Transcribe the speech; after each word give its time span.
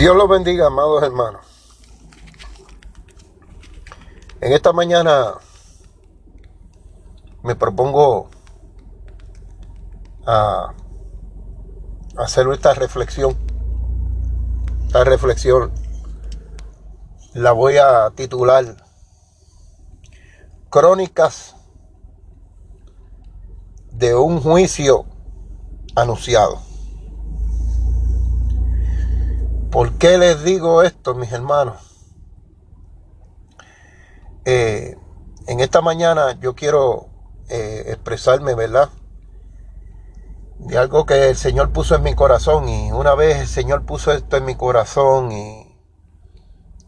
Dios 0.00 0.16
los 0.16 0.30
bendiga, 0.30 0.68
amados 0.68 1.02
hermanos. 1.02 1.44
En 4.40 4.54
esta 4.54 4.72
mañana 4.72 5.34
me 7.42 7.54
propongo 7.54 8.30
a 10.24 10.72
hacer 12.16 12.48
esta 12.48 12.72
reflexión. 12.72 13.36
Esta 14.86 15.04
reflexión 15.04 15.70
la 17.34 17.52
voy 17.52 17.76
a 17.76 18.10
titular 18.14 18.64
Crónicas 20.70 21.56
de 23.92 24.14
un 24.14 24.40
juicio 24.40 25.04
anunciado. 25.94 26.69
¿Por 29.70 29.92
qué 29.98 30.18
les 30.18 30.42
digo 30.42 30.82
esto, 30.82 31.14
mis 31.14 31.30
hermanos? 31.30 31.76
Eh, 34.44 34.96
en 35.46 35.60
esta 35.60 35.80
mañana 35.80 36.38
yo 36.40 36.56
quiero 36.56 37.06
eh, 37.48 37.84
expresarme, 37.86 38.56
¿verdad? 38.56 38.88
De 40.58 40.76
algo 40.76 41.06
que 41.06 41.28
el 41.28 41.36
Señor 41.36 41.70
puso 41.70 41.94
en 41.94 42.02
mi 42.02 42.14
corazón 42.14 42.68
y 42.68 42.90
una 42.90 43.14
vez 43.14 43.38
el 43.38 43.46
Señor 43.46 43.86
puso 43.86 44.12
esto 44.12 44.36
en 44.36 44.44
mi 44.44 44.56
corazón 44.56 45.30
y 45.30 45.78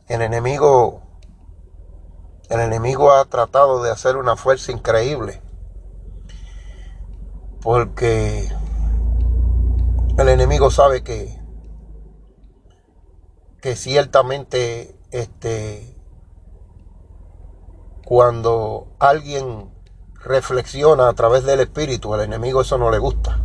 el 0.08 0.20
enemigo, 0.20 1.02
el 2.48 2.60
enemigo 2.60 3.12
ha 3.12 3.24
tratado 3.26 3.80
de 3.82 3.92
hacer 3.92 4.16
una 4.16 4.36
fuerza 4.36 4.72
increíble 4.72 5.40
porque 7.62 8.52
el 10.18 10.28
enemigo 10.28 10.70
sabe 10.72 11.04
que 11.04 11.41
que 13.62 13.76
ciertamente 13.76 14.98
este, 15.12 15.96
cuando 18.04 18.88
alguien 18.98 19.72
reflexiona 20.16 21.08
a 21.08 21.14
través 21.14 21.44
del 21.44 21.60
espíritu, 21.60 22.12
al 22.12 22.22
enemigo 22.22 22.60
eso 22.60 22.76
no 22.76 22.90
le 22.90 22.98
gusta. 22.98 23.40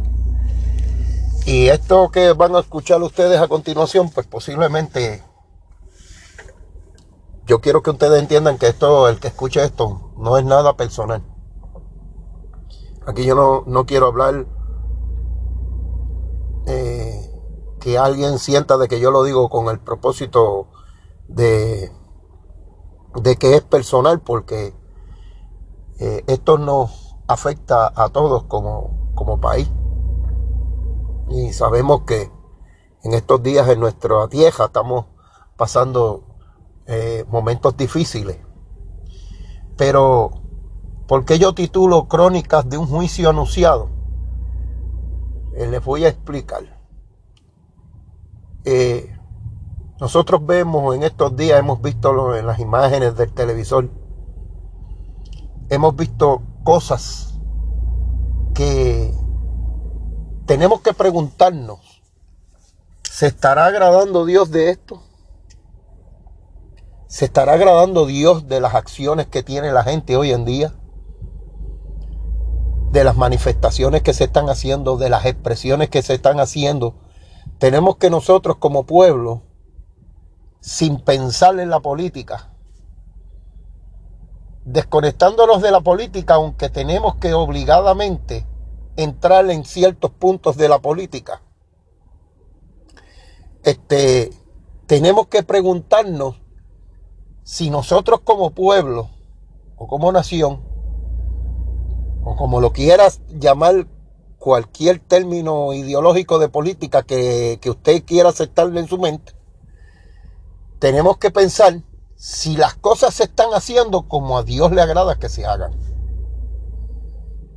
Y 1.45 1.67
esto 1.67 2.09
que 2.09 2.33
van 2.33 2.55
a 2.55 2.59
escuchar 2.59 3.01
ustedes 3.03 3.39
a 3.39 3.47
continuación, 3.47 4.09
pues 4.09 4.25
posiblemente 4.25 5.23
yo 7.45 7.61
quiero 7.61 7.83
que 7.83 7.91
ustedes 7.91 8.19
entiendan 8.19 8.57
que 8.57 8.67
esto, 8.67 9.07
el 9.07 9.19
que 9.19 9.27
escuche 9.27 9.63
esto, 9.63 10.13
no 10.17 10.37
es 10.37 10.43
nada 10.43 10.75
personal. 10.75 11.21
Aquí 13.05 13.23
yo 13.23 13.35
no, 13.35 13.63
no 13.67 13.85
quiero 13.85 14.07
hablar 14.07 14.47
eh, 16.65 17.31
que 17.87 17.97
alguien 17.97 18.37
sienta 18.37 18.77
de 18.77 18.89
que 18.89 18.99
yo 18.99 19.11
lo 19.11 19.23
digo 19.23 19.47
con 19.47 19.69
el 19.69 19.79
propósito 19.79 20.67
de, 21.29 21.89
de 23.15 23.35
que 23.37 23.55
es 23.55 23.61
personal, 23.61 24.19
porque 24.19 24.75
eh, 25.97 26.21
esto 26.27 26.57
nos 26.57 27.15
afecta 27.29 27.89
a 27.95 28.09
todos 28.09 28.43
como, 28.43 29.13
como 29.15 29.39
país. 29.39 29.71
Y 31.29 31.53
sabemos 31.53 32.01
que 32.01 32.29
en 33.03 33.13
estos 33.13 33.41
días 33.41 33.69
en 33.69 33.79
nuestra 33.79 34.27
tierra 34.27 34.65
estamos 34.65 35.05
pasando 35.55 36.25
eh, 36.87 37.23
momentos 37.29 37.77
difíciles. 37.77 38.37
Pero, 39.77 40.31
¿por 41.07 41.23
qué 41.23 41.39
yo 41.39 41.53
titulo 41.53 42.09
Crónicas 42.09 42.67
de 42.67 42.77
un 42.77 42.87
juicio 42.87 43.29
anunciado? 43.29 43.89
Eh, 45.55 45.67
les 45.67 45.81
voy 45.85 46.03
a 46.03 46.09
explicar. 46.09 46.76
Eh, 48.69 49.09
nosotros 49.97 50.45
vemos 50.45 50.93
en 50.93 51.03
estos 51.03 51.37
días, 51.37 51.57
hemos 51.57 51.81
visto 51.81 52.35
en 52.35 52.45
las 52.45 52.59
imágenes 52.59 53.15
del 53.15 53.31
televisor, 53.31 53.89
hemos 55.69 55.95
visto 55.95 56.41
cosas 56.65 57.39
que 58.53 59.13
tenemos 60.45 60.81
que 60.81 60.93
preguntarnos, 60.93 62.03
¿se 63.03 63.27
estará 63.27 63.67
agradando 63.67 64.25
Dios 64.25 64.51
de 64.51 64.71
esto? 64.71 65.01
¿Se 67.07 67.23
estará 67.23 67.53
agradando 67.53 68.05
Dios 68.05 68.49
de 68.49 68.59
las 68.59 68.75
acciones 68.75 69.27
que 69.27 69.43
tiene 69.43 69.71
la 69.71 69.85
gente 69.85 70.17
hoy 70.17 70.33
en 70.33 70.43
día? 70.43 70.73
De 72.91 73.05
las 73.05 73.15
manifestaciones 73.15 74.01
que 74.01 74.13
se 74.13 74.25
están 74.25 74.49
haciendo, 74.49 74.97
de 74.97 75.09
las 75.09 75.25
expresiones 75.25 75.89
que 75.89 76.01
se 76.01 76.15
están 76.15 76.41
haciendo 76.41 77.06
tenemos 77.59 77.97
que 77.97 78.09
nosotros 78.09 78.57
como 78.57 78.85
pueblo, 78.85 79.41
sin 80.59 80.99
pensar 80.99 81.59
en 81.59 81.69
la 81.69 81.79
política, 81.79 82.51
desconectándonos 84.65 85.61
de 85.61 85.71
la 85.71 85.81
política, 85.81 86.35
aunque 86.35 86.69
tenemos 86.69 87.15
que 87.15 87.33
obligadamente 87.33 88.45
entrar 88.95 89.49
en 89.49 89.63
ciertos 89.65 90.11
puntos 90.11 90.57
de 90.57 90.69
la 90.69 90.79
política, 90.79 91.41
este, 93.63 94.31
tenemos 94.85 95.27
que 95.27 95.43
preguntarnos 95.43 96.41
si 97.43 97.69
nosotros 97.69 98.21
como 98.23 98.51
pueblo 98.51 99.09
o 99.77 99.87
como 99.87 100.11
nación, 100.11 100.61
o 102.23 102.35
como 102.35 102.59
lo 102.59 102.73
quieras 102.73 103.21
llamar 103.29 103.87
cualquier 104.37 104.99
término 104.99 105.73
ideológico 105.73 106.39
de 106.39 106.49
política 106.49 107.03
que, 107.03 107.59
usted 107.65 108.03
quiera 108.05 108.29
aceptarle 108.29 108.79
en 108.79 108.87
su 108.87 108.97
mente, 108.97 109.33
tenemos 110.79 111.17
que 111.17 111.31
pensar 111.31 111.81
si 112.15 112.55
las 112.55 112.75
cosas 112.75 113.13
se 113.13 113.23
están 113.23 113.49
haciendo 113.53 114.07
como 114.07 114.37
a 114.37 114.43
Dios 114.43 114.71
le 114.71 114.81
agrada 114.81 115.19
que 115.19 115.29
se 115.29 115.45
hagan. 115.45 115.73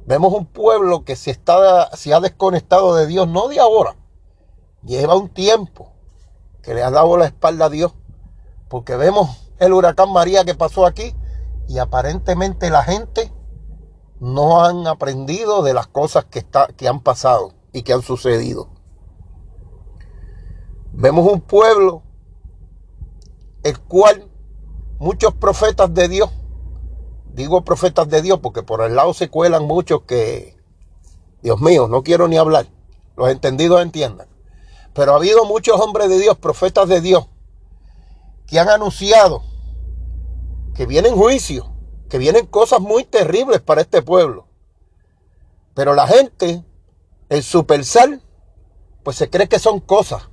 Vemos 0.06 0.32
un 0.32 0.46
pueblo 0.46 1.04
que 1.04 1.16
se, 1.16 1.30
está, 1.30 1.94
se 1.96 2.12
ha 2.12 2.20
desconectado 2.20 2.94
de 2.96 3.06
Dios, 3.06 3.28
no 3.28 3.48
de 3.48 3.60
ahora, 3.60 3.96
lleva 4.82 5.14
un 5.14 5.28
tiempo 5.28 5.92
que 6.62 6.74
le 6.74 6.82
ha 6.82 6.90
dado 6.90 7.16
la 7.16 7.26
espalda 7.26 7.66
a 7.66 7.70
Dios, 7.70 7.92
porque 8.68 8.96
vemos 8.96 9.50
el 9.58 9.72
huracán 9.72 10.12
María 10.12 10.44
que 10.44 10.54
pasó 10.54 10.86
aquí 10.86 11.14
y 11.68 11.78
aparentemente 11.78 12.70
la 12.70 12.82
gente 12.82 13.32
no 14.20 14.62
han 14.62 14.86
aprendido 14.86 15.62
de 15.62 15.72
las 15.72 15.86
cosas 15.86 16.26
que, 16.26 16.40
está, 16.40 16.68
que 16.68 16.86
han 16.86 17.00
pasado 17.00 17.54
y 17.72 17.82
que 17.82 17.94
han 17.94 18.02
sucedido. 18.02 18.68
Vemos 20.92 21.30
un 21.30 21.40
pueblo 21.40 22.02
el 23.62 23.78
cual 23.80 24.28
muchos 24.98 25.34
profetas 25.34 25.92
de 25.94 26.08
Dios, 26.08 26.30
digo 27.32 27.64
profetas 27.64 28.08
de 28.08 28.20
Dios 28.20 28.40
porque 28.40 28.62
por 28.62 28.82
el 28.82 28.94
lado 28.94 29.14
se 29.14 29.30
cuelan 29.30 29.66
muchos 29.66 30.02
que, 30.02 30.56
Dios 31.42 31.60
mío, 31.60 31.88
no 31.88 32.02
quiero 32.02 32.28
ni 32.28 32.36
hablar, 32.36 32.66
los 33.16 33.30
entendidos 33.30 33.80
entiendan, 33.80 34.28
pero 34.92 35.12
ha 35.12 35.16
habido 35.16 35.46
muchos 35.46 35.80
hombres 35.80 36.10
de 36.10 36.18
Dios, 36.18 36.36
profetas 36.36 36.88
de 36.88 37.00
Dios, 37.00 37.28
que 38.46 38.58
han 38.58 38.68
anunciado 38.68 39.42
que 40.74 40.84
vienen 40.84 41.14
juicios 41.14 41.69
que 42.10 42.18
vienen 42.18 42.44
cosas 42.44 42.80
muy 42.80 43.04
terribles 43.04 43.60
para 43.60 43.80
este 43.80 44.02
pueblo. 44.02 44.48
Pero 45.74 45.94
la 45.94 46.08
gente, 46.08 46.64
el 47.28 47.42
supersal, 47.44 48.20
pues 49.04 49.16
se 49.16 49.30
cree 49.30 49.48
que 49.48 49.60
son 49.60 49.78
cosas. 49.78 50.28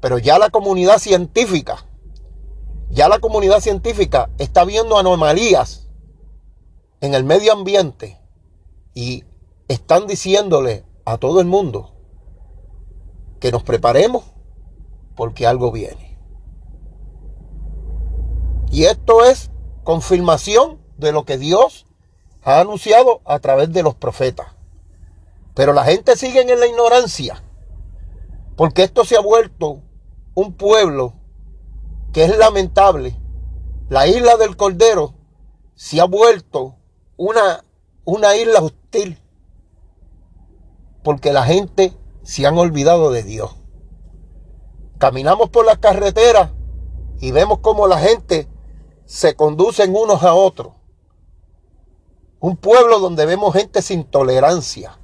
Pero 0.00 0.18
ya 0.18 0.38
la 0.38 0.50
comunidad 0.50 0.98
científica, 0.98 1.86
ya 2.90 3.08
la 3.08 3.20
comunidad 3.20 3.60
científica 3.60 4.30
está 4.38 4.64
viendo 4.64 4.98
anomalías 4.98 5.88
en 7.00 7.14
el 7.14 7.22
medio 7.22 7.52
ambiente 7.52 8.20
y 8.92 9.24
están 9.68 10.08
diciéndole 10.08 10.84
a 11.04 11.18
todo 11.18 11.40
el 11.40 11.46
mundo 11.46 11.94
que 13.38 13.52
nos 13.52 13.62
preparemos 13.62 14.24
porque 15.14 15.46
algo 15.46 15.70
viene. 15.70 16.18
Y 18.72 18.84
esto 18.84 19.24
es 19.24 19.52
confirmación 19.84 20.84
de 20.98 21.12
lo 21.12 21.24
que 21.24 21.38
Dios 21.38 21.86
ha 22.42 22.60
anunciado 22.60 23.20
a 23.24 23.38
través 23.38 23.72
de 23.72 23.82
los 23.82 23.94
profetas. 23.94 24.46
Pero 25.54 25.72
la 25.72 25.84
gente 25.84 26.16
sigue 26.16 26.40
en 26.40 26.60
la 26.60 26.66
ignorancia, 26.66 27.42
porque 28.56 28.82
esto 28.82 29.04
se 29.04 29.16
ha 29.16 29.20
vuelto 29.20 29.82
un 30.34 30.52
pueblo 30.52 31.14
que 32.12 32.24
es 32.24 32.38
lamentable. 32.38 33.18
La 33.88 34.06
isla 34.06 34.36
del 34.36 34.56
Cordero 34.56 35.14
se 35.74 36.00
ha 36.00 36.04
vuelto 36.04 36.76
una, 37.16 37.64
una 38.04 38.36
isla 38.36 38.60
hostil, 38.60 39.20
porque 41.02 41.32
la 41.32 41.44
gente 41.44 41.92
se 42.22 42.46
han 42.46 42.58
olvidado 42.58 43.10
de 43.10 43.22
Dios. 43.22 43.56
Caminamos 44.98 45.50
por 45.50 45.66
las 45.66 45.78
carreteras 45.78 46.50
y 47.20 47.30
vemos 47.30 47.58
cómo 47.58 47.86
la 47.86 47.98
gente 47.98 48.48
se 49.04 49.36
conducen 49.36 49.94
unos 49.94 50.22
a 50.22 50.34
otros. 50.34 50.75
Un 52.46 52.56
pueblo 52.56 53.00
donde 53.00 53.26
vemos 53.26 53.54
gente 53.54 53.82
sin 53.82 54.04
tolerancia. 54.04 55.00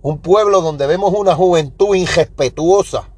Un 0.00 0.16
pueblo 0.20 0.62
donde 0.62 0.86
vemos 0.86 1.12
una 1.12 1.34
juventud 1.34 1.94
irrespetuosa. 1.94 3.10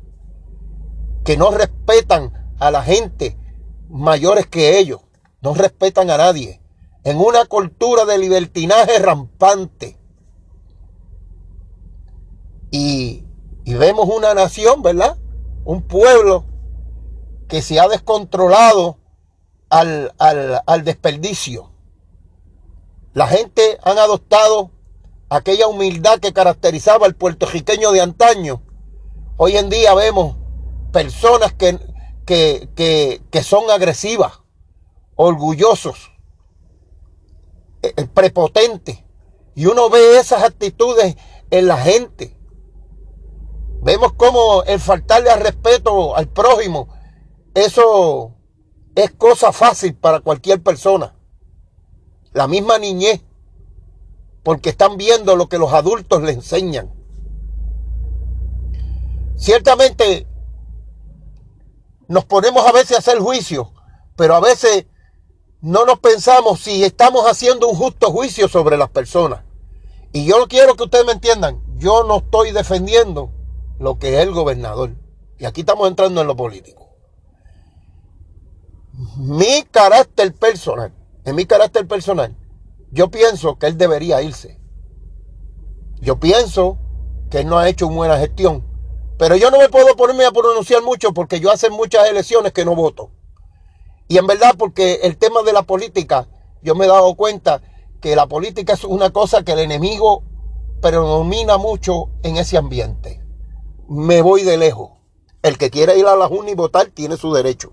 que 1.24 1.36
no 1.36 1.52
respetan 1.52 2.56
a 2.58 2.72
la 2.72 2.82
gente 2.82 3.38
mayores 3.88 4.48
que 4.48 4.80
ellos, 4.80 5.02
no 5.42 5.54
respetan 5.54 6.10
a 6.10 6.16
nadie, 6.16 6.60
en 7.04 7.18
una 7.18 7.44
cultura 7.44 8.04
de 8.04 8.18
libertinaje 8.18 8.98
rampante. 8.98 9.96
Y, 12.72 13.26
y 13.64 13.74
vemos 13.74 14.08
una 14.08 14.34
nación, 14.34 14.82
¿verdad? 14.82 15.18
Un 15.64 15.82
pueblo 15.82 16.46
que 17.46 17.62
se 17.62 17.78
ha 17.78 17.86
descontrolado 17.86 18.98
al, 19.68 20.12
al, 20.18 20.62
al 20.66 20.82
desperdicio. 20.82 21.75
La 23.16 23.26
gente 23.26 23.78
han 23.82 23.98
adoptado 23.98 24.72
aquella 25.30 25.68
humildad 25.68 26.18
que 26.18 26.34
caracterizaba 26.34 27.06
al 27.06 27.14
puertorriqueño 27.14 27.90
de 27.92 28.02
antaño. 28.02 28.60
Hoy 29.38 29.56
en 29.56 29.70
día 29.70 29.94
vemos 29.94 30.36
personas 30.92 31.54
que, 31.54 31.78
que, 32.26 32.68
que, 32.76 33.22
que 33.30 33.42
son 33.42 33.70
agresivas, 33.70 34.40
orgullosos, 35.14 36.12
eh, 37.80 37.94
eh, 37.96 38.06
prepotentes. 38.12 39.02
Y 39.54 39.64
uno 39.64 39.88
ve 39.88 40.18
esas 40.18 40.42
actitudes 40.42 41.16
en 41.50 41.66
la 41.68 41.78
gente. 41.78 42.38
Vemos 43.80 44.12
como 44.12 44.62
el 44.64 44.78
faltarle 44.78 45.30
al 45.30 45.40
respeto 45.40 46.14
al 46.14 46.28
prójimo, 46.28 46.88
eso 47.54 48.34
es 48.94 49.10
cosa 49.12 49.52
fácil 49.52 49.94
para 49.94 50.20
cualquier 50.20 50.62
persona. 50.62 51.15
La 52.36 52.46
misma 52.46 52.76
niñez, 52.76 53.22
porque 54.42 54.68
están 54.68 54.98
viendo 54.98 55.36
lo 55.36 55.48
que 55.48 55.56
los 55.56 55.72
adultos 55.72 56.22
le 56.22 56.32
enseñan. 56.32 56.92
Ciertamente 59.36 60.26
nos 62.08 62.26
ponemos 62.26 62.66
a 62.66 62.72
veces 62.72 62.94
a 62.94 62.98
hacer 62.98 63.20
juicio, 63.20 63.72
pero 64.16 64.34
a 64.34 64.40
veces 64.40 64.84
no 65.62 65.86
nos 65.86 65.98
pensamos 66.00 66.60
si 66.60 66.84
estamos 66.84 67.24
haciendo 67.24 67.68
un 67.68 67.74
justo 67.74 68.12
juicio 68.12 68.48
sobre 68.48 68.76
las 68.76 68.90
personas. 68.90 69.40
Y 70.12 70.26
yo 70.26 70.46
quiero 70.46 70.74
que 70.74 70.84
ustedes 70.84 71.06
me 71.06 71.12
entiendan, 71.12 71.62
yo 71.78 72.04
no 72.04 72.18
estoy 72.18 72.52
defendiendo 72.52 73.30
lo 73.78 73.98
que 73.98 74.16
es 74.16 74.20
el 74.20 74.32
gobernador. 74.32 74.90
Y 75.38 75.46
aquí 75.46 75.62
estamos 75.62 75.88
entrando 75.88 76.20
en 76.20 76.26
lo 76.26 76.36
político. 76.36 76.90
Mi 79.16 79.62
carácter 79.70 80.34
personal, 80.34 80.92
en 81.26 81.34
mi 81.34 81.44
carácter 81.44 81.86
personal, 81.88 82.36
yo 82.92 83.10
pienso 83.10 83.58
que 83.58 83.66
él 83.66 83.76
debería 83.76 84.22
irse. 84.22 84.60
Yo 86.00 86.20
pienso 86.20 86.78
que 87.30 87.40
él 87.40 87.48
no 87.48 87.58
ha 87.58 87.68
hecho 87.68 87.88
una 87.88 87.96
buena 87.96 88.18
gestión. 88.18 88.64
Pero 89.18 89.34
yo 89.34 89.50
no 89.50 89.58
me 89.58 89.68
puedo 89.68 89.96
ponerme 89.96 90.24
a 90.24 90.30
pronunciar 90.30 90.82
mucho 90.84 91.12
porque 91.12 91.40
yo 91.40 91.50
hace 91.50 91.68
muchas 91.68 92.08
elecciones 92.08 92.52
que 92.52 92.64
no 92.64 92.76
voto. 92.76 93.10
Y 94.06 94.18
en 94.18 94.26
verdad 94.28 94.54
porque 94.56 95.00
el 95.02 95.16
tema 95.18 95.42
de 95.42 95.52
la 95.52 95.64
política, 95.64 96.28
yo 96.62 96.76
me 96.76 96.84
he 96.84 96.88
dado 96.88 97.16
cuenta 97.16 97.60
que 98.00 98.14
la 98.14 98.28
política 98.28 98.74
es 98.74 98.84
una 98.84 99.10
cosa 99.10 99.42
que 99.42 99.52
el 99.52 99.58
enemigo 99.58 100.22
predomina 100.80 101.56
mucho 101.56 102.10
en 102.22 102.36
ese 102.36 102.56
ambiente. 102.56 103.20
Me 103.88 104.22
voy 104.22 104.42
de 104.42 104.58
lejos. 104.58 104.90
El 105.42 105.58
que 105.58 105.70
quiera 105.70 105.96
ir 105.96 106.06
a 106.06 106.14
la 106.14 106.28
Junta 106.28 106.52
y 106.52 106.54
votar 106.54 106.86
tiene 106.86 107.16
su 107.16 107.32
derecho. 107.32 107.72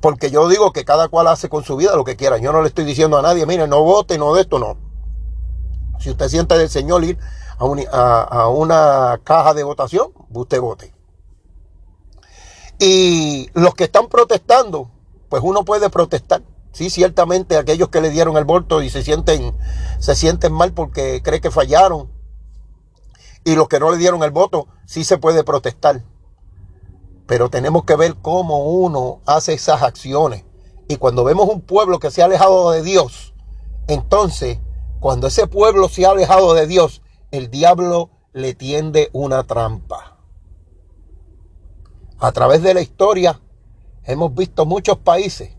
Porque 0.00 0.30
yo 0.30 0.48
digo 0.48 0.72
que 0.72 0.84
cada 0.84 1.08
cual 1.08 1.26
hace 1.28 1.48
con 1.48 1.64
su 1.64 1.76
vida 1.76 1.96
lo 1.96 2.04
que 2.04 2.16
quiera. 2.16 2.38
Yo 2.38 2.52
no 2.52 2.62
le 2.62 2.68
estoy 2.68 2.84
diciendo 2.84 3.18
a 3.18 3.22
nadie, 3.22 3.46
mire, 3.46 3.66
no 3.66 3.82
vote, 3.82 4.18
no 4.18 4.34
de 4.34 4.42
esto, 4.42 4.58
no. 4.58 4.76
Si 5.98 6.10
usted 6.10 6.28
siente 6.28 6.58
del 6.58 6.68
Señor 6.68 7.04
ir 7.04 7.18
a, 7.58 8.48
una 8.48 9.20
caja 9.24 9.54
de 9.54 9.64
votación, 9.64 10.12
usted 10.30 10.60
vote. 10.60 10.94
Y 12.78 13.48
los 13.54 13.74
que 13.74 13.84
están 13.84 14.08
protestando, 14.08 14.90
pues 15.28 15.42
uno 15.44 15.64
puede 15.64 15.88
protestar. 15.88 16.42
Sí, 16.72 16.90
ciertamente 16.90 17.56
aquellos 17.56 17.88
que 17.88 18.02
le 18.02 18.10
dieron 18.10 18.36
el 18.36 18.44
voto 18.44 18.82
y 18.82 18.90
se 18.90 19.02
sienten, 19.02 19.56
se 19.98 20.14
sienten 20.14 20.52
mal 20.52 20.74
porque 20.74 21.22
cree 21.22 21.40
que 21.40 21.50
fallaron. 21.50 22.10
Y 23.44 23.54
los 23.54 23.68
que 23.68 23.80
no 23.80 23.90
le 23.90 23.96
dieron 23.96 24.22
el 24.22 24.30
voto, 24.30 24.68
sí 24.84 25.04
se 25.04 25.16
puede 25.16 25.42
protestar. 25.42 26.02
Pero 27.26 27.50
tenemos 27.50 27.84
que 27.84 27.96
ver 27.96 28.16
cómo 28.16 28.64
uno 28.64 29.20
hace 29.26 29.54
esas 29.54 29.82
acciones. 29.82 30.44
Y 30.88 30.96
cuando 30.96 31.24
vemos 31.24 31.48
un 31.48 31.60
pueblo 31.60 31.98
que 31.98 32.10
se 32.10 32.22
ha 32.22 32.26
alejado 32.26 32.70
de 32.70 32.82
Dios, 32.82 33.34
entonces, 33.88 34.58
cuando 35.00 35.26
ese 35.26 35.46
pueblo 35.46 35.88
se 35.88 36.06
ha 36.06 36.10
alejado 36.10 36.54
de 36.54 36.66
Dios, 36.66 37.02
el 37.30 37.50
diablo 37.50 38.10
le 38.32 38.54
tiende 38.54 39.10
una 39.12 39.44
trampa. 39.44 40.18
A 42.18 42.32
través 42.32 42.62
de 42.62 42.74
la 42.74 42.80
historia 42.80 43.40
hemos 44.04 44.34
visto 44.34 44.64
muchos 44.64 44.98
países 44.98 45.56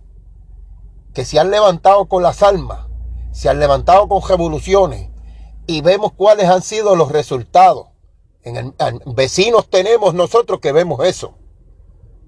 que 1.14 1.25
se 1.25 1.40
han 1.40 1.52
levantado 1.52 2.06
con 2.06 2.24
las 2.24 2.44
almas, 2.44 2.88
se 3.31 3.50
han 3.50 3.60
levantado 3.60 4.08
con 4.08 4.22
revoluciones 4.28 5.10
y 5.68 5.81
vemos 5.81 6.14
cuáles 6.14 6.50
han 6.50 6.62
sido 6.62 6.96
los 6.96 7.12
resultados. 7.12 7.88
En, 8.44 8.74
vecinos 9.08 9.69
tenemos 9.69 10.14
nosotros 10.14 10.60
que 10.60 10.72
vemos 10.72 11.04
eso. 11.06 11.36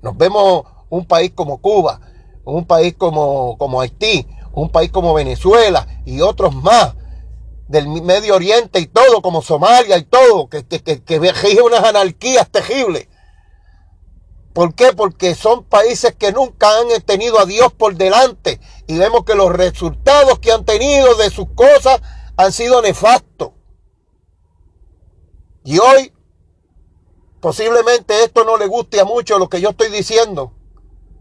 Nos 0.01 0.17
vemos 0.17 0.63
un 0.89 1.05
país 1.05 1.31
como 1.35 1.61
Cuba, 1.61 1.99
un 2.45 2.65
país 2.65 2.95
como, 2.97 3.57
como 3.57 3.81
Haití, 3.81 4.27
un 4.53 4.69
país 4.69 4.91
como 4.91 5.13
Venezuela 5.13 5.87
y 6.05 6.21
otros 6.21 6.55
más 6.55 6.95
del 7.67 7.87
Medio 7.87 8.35
Oriente 8.35 8.79
y 8.79 8.87
todo, 8.87 9.21
como 9.21 9.41
Somalia 9.41 9.97
y 9.97 10.03
todo, 10.03 10.49
que, 10.49 10.65
que, 10.65 10.81
que, 10.81 11.03
que 11.03 11.61
unas 11.63 11.83
anarquías 11.83 12.49
terribles. 12.49 13.07
¿Por 14.53 14.73
qué? 14.73 14.93
Porque 14.93 15.35
son 15.35 15.63
países 15.63 16.15
que 16.15 16.31
nunca 16.31 16.67
han 16.79 16.87
tenido 17.03 17.39
a 17.39 17.45
Dios 17.45 17.71
por 17.71 17.95
delante 17.95 18.59
y 18.87 18.97
vemos 18.97 19.23
que 19.23 19.35
los 19.35 19.51
resultados 19.51 20.39
que 20.39 20.51
han 20.51 20.65
tenido 20.65 21.15
de 21.15 21.29
sus 21.29 21.47
cosas 21.53 22.01
han 22.35 22.51
sido 22.51 22.81
nefastos. 22.81 23.51
Y 25.63 25.77
hoy 25.77 26.11
posiblemente 27.39 28.23
esto 28.23 28.43
no 28.43 28.57
le 28.57 28.67
guste 28.67 28.99
a 28.99 29.05
mucho 29.05 29.39
lo 29.39 29.49
que 29.49 29.61
yo 29.61 29.69
estoy 29.69 29.89
diciendo, 29.89 30.53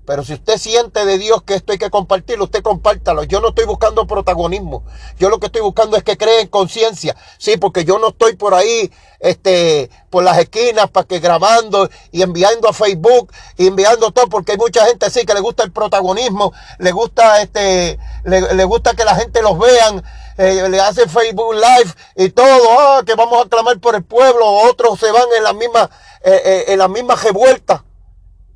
pero 0.09 0.25
si 0.25 0.33
usted 0.33 0.57
siente 0.57 1.05
de 1.05 1.19
Dios 1.19 1.43
que 1.43 1.55
esto 1.55 1.73
hay 1.73 1.77
que 1.77 1.91
compartirlo, 1.91 2.45
usted 2.45 2.63
compártalo. 2.63 3.25
Yo 3.25 3.43
no 3.43 3.51
estoy 3.51 3.67
buscando 3.67 4.07
protagonismo. 4.07 4.83
Yo 5.19 5.29
lo 5.29 5.39
que 5.39 5.49
estoy 5.49 5.61
buscando 5.61 5.99
es 5.99 6.03
que 6.03 6.17
creen 6.17 6.49
conciencia. 6.49 7.15
Sí, 7.37 7.59
porque 7.59 7.85
yo 7.85 7.99
no 7.99 8.09
estoy 8.09 8.35
por 8.35 8.55
ahí, 8.55 8.91
este, 9.21 9.91
por 10.09 10.25
las 10.25 10.39
esquinas, 10.39 10.89
para 10.89 11.07
que 11.07 11.19
grabando 11.19 11.91
y 12.11 12.23
enviando 12.23 12.71
a 12.71 12.73
Facebook 12.73 13.31
y 13.59 13.67
enviando 13.67 14.11
todo, 14.11 14.29
porque 14.29 14.53
hay 14.53 14.57
mucha 14.57 14.87
gente 14.87 15.05
así 15.05 15.27
que 15.27 15.35
le 15.35 15.41
gusta 15.41 15.63
el 15.63 15.73
protagonismo, 15.73 16.55
le 16.79 16.91
gusta 16.93 17.43
este, 17.43 17.99
le, 18.25 18.65
gusta 18.65 18.95
que 18.95 19.05
la 19.05 19.15
gente 19.15 19.43
los 19.43 19.59
vean, 19.59 20.03
eh, 20.39 20.69
le 20.69 20.81
hace 20.81 21.09
Facebook 21.09 21.53
Live 21.53 21.93
y 22.15 22.31
todo, 22.31 22.79
ah, 22.79 23.03
que 23.05 23.17
vamos 23.17 23.45
a 23.45 23.49
clamar 23.49 23.81
por 23.81 23.97
el 23.97 24.05
pueblo, 24.05 24.47
otros 24.47 24.99
se 25.01 25.11
van 25.11 25.27
en 25.37 25.43
la 25.43 25.53
misma, 25.53 25.91
eh, 26.23 26.41
eh, 26.45 26.65
en 26.69 26.79
la 26.79 26.87
misma 26.87 27.17
revuelta. 27.17 27.85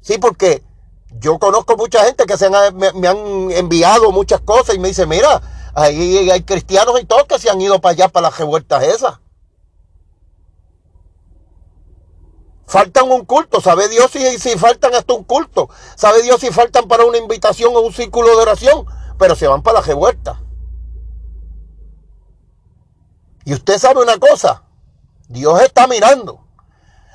Sí, 0.01 0.19
porque 0.19 0.63
yo 1.19 1.41
conozco 1.41 1.77
mucha 1.77 2.05
gente 2.05 2.25
que 2.25 2.39
se 2.39 2.49
me, 2.51 3.09
han 3.09 3.51
enviado 3.51 4.13
muchas 4.13 4.41
cosas 4.43 4.77
y 4.77 4.79
me 4.79 4.89
dice, 4.89 5.07
mira, 5.07 5.43
ahí 5.75 6.31
hay 6.31 6.45
cristianos 6.45 7.01
y 7.01 7.05
todos 7.05 7.25
que 7.25 7.41
se 7.41 7.51
han 7.51 7.61
ido 7.61 7.81
para 7.81 7.95
allá, 7.95 8.09
para 8.09 8.29
las 8.29 8.39
revueltas 8.39 8.85
esas. 8.85 9.19
Faltan 12.65 13.11
un 13.11 13.25
culto, 13.25 13.61
sabe 13.61 13.89
Dios 13.89 14.09
si, 14.13 14.39
si 14.39 14.57
faltan 14.57 14.95
hasta 14.95 15.15
un 15.15 15.25
culto, 15.25 15.69
sabe 15.97 16.23
Dios 16.23 16.41
si 16.41 16.53
faltan 16.53 16.87
para 16.87 17.05
una 17.05 17.19
invitación 17.19 17.75
o 17.75 17.81
un 17.81 17.93
círculo 17.93 18.29
de 18.29 18.43
oración, 18.43 18.87
pero 19.19 19.35
se 19.35 19.49
van 19.49 19.65
para 19.65 19.79
las 19.79 19.89
revueltas. 19.89 20.39
Y 23.45 23.55
usted 23.55 23.79
sabe 23.79 24.03
una 24.03 24.19
cosa, 24.19 24.63
Dios 25.29 25.61
está 25.63 25.87
mirando. 25.87 26.45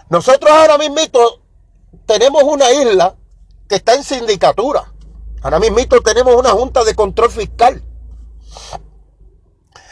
Nosotros 0.09 0.51
ahora 0.51 0.77
mismo 0.77 1.01
tenemos 2.05 2.43
una 2.43 2.71
isla 2.71 3.15
que 3.67 3.75
está 3.75 3.93
en 3.95 4.03
sindicatura. 4.03 4.91
Ahora 5.41 5.59
mismo 5.59 5.77
tenemos 6.03 6.35
una 6.35 6.51
junta 6.51 6.83
de 6.83 6.95
control 6.95 7.31
fiscal. 7.31 7.83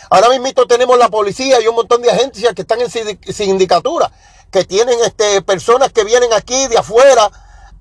Ahora 0.09 0.29
mismo 0.29 0.65
tenemos 0.65 0.97
la 0.97 1.09
policía 1.09 1.61
y 1.61 1.67
un 1.67 1.75
montón 1.75 2.01
de 2.01 2.11
agencias 2.11 2.53
que 2.53 2.61
están 2.61 2.79
en 2.81 2.89
sindicatura, 2.89 4.11
que 4.51 4.63
tienen 4.63 4.97
este, 5.05 5.41
personas 5.41 5.91
que 5.91 6.03
vienen 6.03 6.31
aquí 6.33 6.67
de 6.67 6.77
afuera 6.77 7.29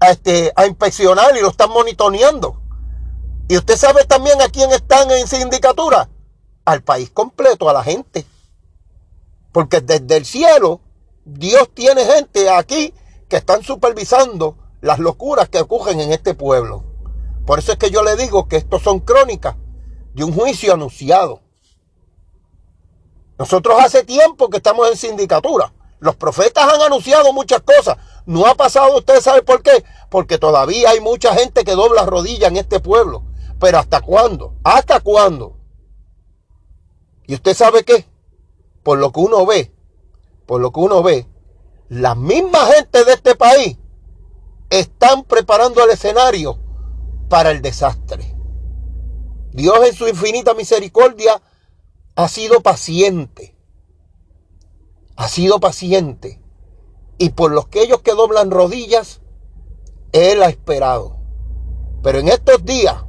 a, 0.01 0.11
este, 0.11 0.53
a 0.57 0.67
inspeccionar 0.67 1.37
y 1.37 1.41
lo 1.41 1.49
están 1.51 1.71
monitoreando. 1.71 2.61
Y 3.49 3.57
usted 3.57 3.77
sabe 3.77 4.05
también 4.05 4.41
a 4.41 4.49
quién 4.49 4.73
están 4.73 5.11
en 5.11 5.27
sindicatura. 5.29 6.09
Al 6.65 6.83
país 6.83 7.11
completo, 7.11 7.69
a 7.69 7.75
la 7.75 7.85
gente. 7.85 8.25
Porque 9.55 9.81
desde 9.81 10.17
el 10.17 10.25
cielo, 10.25 10.81
Dios 11.25 11.71
tiene 11.73 12.05
gente 12.05 12.51
aquí 12.51 12.93
que 13.29 13.37
están 13.37 13.63
supervisando 13.63 14.59
las 14.81 14.99
locuras 14.99 15.49
que 15.49 15.61
ocurren 15.61 16.01
en 16.01 16.13
este 16.13 16.35
pueblo. 16.35 16.83
Por 17.47 17.61
eso 17.61 17.71
es 17.71 17.79
que 17.79 17.91
yo 17.93 18.03
le 18.03 18.17
digo 18.17 18.49
que 18.49 18.57
estos 18.57 18.83
son 18.83 18.99
crónicas 18.99 19.55
de 20.13 20.25
un 20.25 20.35
juicio 20.35 20.75
anunciado. 20.75 21.41
Nosotros 23.39 23.77
hace 23.79 24.03
tiempo 24.03 24.51
que 24.51 24.57
estamos 24.57 24.91
en 24.91 24.97
sindicatura. 24.97 25.73
Los 26.01 26.17
profetas 26.17 26.75
han 26.75 26.83
anunciado 26.83 27.33
muchas 27.33 27.63
cosas. 27.63 27.97
No 28.27 28.47
ha 28.47 28.57
pasado, 28.57 28.99
usted 28.99 29.21
sabe 29.21 29.43
por 29.43 29.63
qué. 29.63 29.85
Porque 30.11 30.37
todavía 30.37 30.91
hay 30.91 30.99
mucha 30.99 31.33
gente 31.33 31.63
que 31.63 31.77
dobla 31.77 32.05
rodillas 32.05 32.51
en 32.51 32.57
este 32.57 32.81
pueblo. 32.81 33.23
Pero 33.61 33.79
¿hasta 33.79 34.01
cuándo? 34.01 34.57
¿Hasta 34.65 34.99
cuándo? 34.99 35.57
Y 37.29 37.35
usted 37.35 37.55
sabe 37.55 37.85
qué? 37.85 38.13
Por 38.85 38.99
lo 38.99 39.11
que 39.11 39.21
uno 39.21 39.45
ve, 39.45 39.73
por 40.47 40.61
lo 40.61 40.71
que 40.71 40.81
uno 40.81 41.03
ve, 41.03 41.27
la 41.89 42.15
misma 42.15 42.67
gente 42.67 43.05
de 43.05 43.13
este 43.15 43.35
país 43.35 43.79
están 44.71 45.25
preparando 45.25 45.83
el 45.83 45.91
escenario 45.91 46.59
para 47.29 47.51
el 47.51 47.63
desastre. 47.63 48.37
Dios 49.53 49.77
en 49.87 49.95
su 49.95 50.09
infinita 50.09 50.55
misericordia 50.55 51.41
ha 52.17 52.29
sido 52.29 52.61
paciente. 52.61 53.57
Ha 55.17 55.29
sido 55.29 55.61
paciente. 55.61 56.41
Y 57.19 57.31
por 57.31 57.53
los 57.53 57.69
que 57.69 57.83
ellos 57.83 58.03
que 58.03 58.13
doblan 58.13 58.51
rodillas, 58.51 59.21
Él 60.13 60.43
ha 60.43 60.49
esperado. 60.49 61.19
Pero 62.03 62.19
en 62.19 62.29
estos 62.29 62.65
días, 62.65 63.05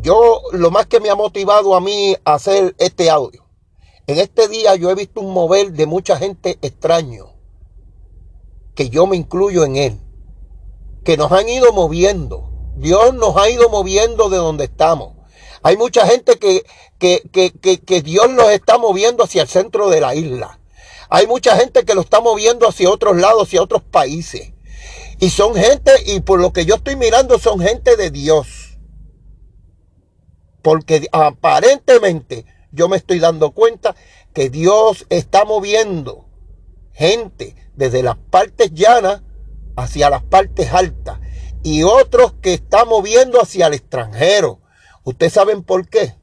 yo 0.00 0.40
lo 0.52 0.70
más 0.70 0.86
que 0.86 1.00
me 1.00 1.10
ha 1.10 1.14
motivado 1.14 1.74
a 1.74 1.80
mí 1.80 2.16
a 2.24 2.34
hacer 2.34 2.74
este 2.78 3.10
audio, 3.10 3.41
en 4.06 4.18
este 4.18 4.48
día 4.48 4.74
yo 4.74 4.90
he 4.90 4.94
visto 4.94 5.20
un 5.20 5.32
mover 5.32 5.72
de 5.72 5.86
mucha 5.86 6.16
gente 6.16 6.58
extraño, 6.62 7.32
que 8.74 8.88
yo 8.88 9.06
me 9.06 9.16
incluyo 9.16 9.64
en 9.64 9.76
él, 9.76 10.00
que 11.04 11.16
nos 11.16 11.30
han 11.32 11.48
ido 11.48 11.72
moviendo. 11.72 12.50
Dios 12.76 13.14
nos 13.14 13.36
ha 13.36 13.48
ido 13.50 13.68
moviendo 13.68 14.28
de 14.28 14.38
donde 14.38 14.64
estamos. 14.64 15.14
Hay 15.62 15.76
mucha 15.76 16.06
gente 16.06 16.38
que, 16.38 16.64
que, 16.98 17.22
que, 17.30 17.80
que, 17.80 18.02
Dios 18.02 18.30
los 18.32 18.50
está 18.50 18.78
moviendo 18.78 19.22
hacia 19.22 19.42
el 19.42 19.48
centro 19.48 19.90
de 19.90 20.00
la 20.00 20.14
isla. 20.14 20.58
Hay 21.08 21.26
mucha 21.26 21.56
gente 21.56 21.84
que 21.84 21.94
lo 21.94 22.00
está 22.00 22.20
moviendo 22.20 22.66
hacia 22.66 22.90
otros 22.90 23.16
lados, 23.16 23.44
hacia 23.44 23.62
otros 23.62 23.82
países. 23.82 24.52
Y 25.20 25.30
son 25.30 25.54
gente, 25.54 25.92
y 26.06 26.20
por 26.20 26.40
lo 26.40 26.52
que 26.52 26.64
yo 26.64 26.76
estoy 26.76 26.96
mirando, 26.96 27.38
son 27.38 27.60
gente 27.60 27.96
de 27.96 28.10
Dios. 28.10 28.78
Porque 30.62 31.06
aparentemente 31.12 32.46
yo 32.72 32.88
me 32.88 32.96
estoy 32.96 33.18
dando 33.18 33.52
cuenta 33.52 33.94
que 34.32 34.50
Dios 34.50 35.06
está 35.10 35.44
moviendo 35.44 36.26
gente 36.92 37.54
desde 37.74 38.02
las 38.02 38.16
partes 38.16 38.72
llanas 38.72 39.22
hacia 39.76 40.10
las 40.10 40.22
partes 40.22 40.72
altas 40.72 41.20
y 41.62 41.84
otros 41.84 42.34
que 42.34 42.54
está 42.54 42.84
moviendo 42.84 43.40
hacia 43.40 43.66
el 43.66 43.74
extranjero. 43.74 44.60
¿Ustedes 45.04 45.32
saben 45.32 45.62
por 45.62 45.88
qué? 45.88 46.16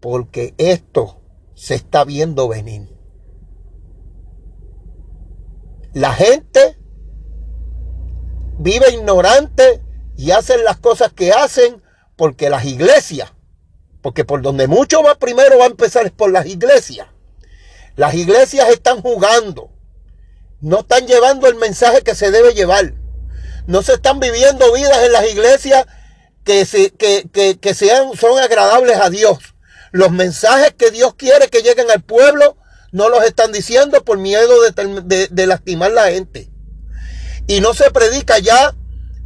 Porque 0.00 0.54
esto 0.58 1.20
se 1.54 1.74
está 1.74 2.04
viendo 2.04 2.48
venir. 2.48 2.96
La 5.94 6.12
gente 6.12 6.78
vive 8.58 8.92
ignorante 8.92 9.82
y 10.16 10.32
hacen 10.32 10.64
las 10.64 10.76
cosas 10.76 11.12
que 11.12 11.32
hacen 11.32 11.82
porque 12.16 12.50
las 12.50 12.64
iglesias, 12.64 13.32
porque 14.02 14.24
por 14.24 14.42
donde 14.42 14.66
mucho 14.66 15.02
más 15.02 15.16
primero 15.16 15.58
va 15.58 15.64
a 15.64 15.68
empezar 15.68 16.06
es 16.06 16.12
por 16.12 16.30
las 16.30 16.46
iglesias. 16.46 17.08
Las 17.96 18.14
iglesias 18.14 18.68
están 18.68 19.02
jugando, 19.02 19.70
no 20.60 20.80
están 20.80 21.06
llevando 21.06 21.48
el 21.48 21.56
mensaje 21.56 22.02
que 22.02 22.14
se 22.14 22.30
debe 22.30 22.54
llevar. 22.54 22.94
No 23.66 23.82
se 23.82 23.94
están 23.94 24.18
viviendo 24.18 24.72
vidas 24.72 25.04
en 25.04 25.12
las 25.12 25.28
iglesias 25.30 25.86
que, 26.44 26.64
se, 26.64 26.90
que, 26.90 27.74
sean, 27.74 28.16
son 28.16 28.38
agradables 28.38 28.96
a 28.98 29.10
Dios. 29.10 29.38
Los 29.92 30.10
mensajes 30.10 30.72
que 30.74 30.90
Dios 30.90 31.14
quiere 31.14 31.48
que 31.48 31.62
lleguen 31.62 31.90
al 31.90 32.02
pueblo 32.02 32.56
no 32.92 33.10
los 33.10 33.22
están 33.24 33.52
diciendo 33.52 34.02
por 34.02 34.18
miedo 34.18 34.54
de, 34.62 35.28
de, 35.30 35.46
lastimar 35.46 35.90
la 35.90 36.10
gente. 36.10 36.50
Y 37.46 37.60
no 37.60 37.74
se 37.74 37.90
predica 37.90 38.38
ya, 38.38 38.74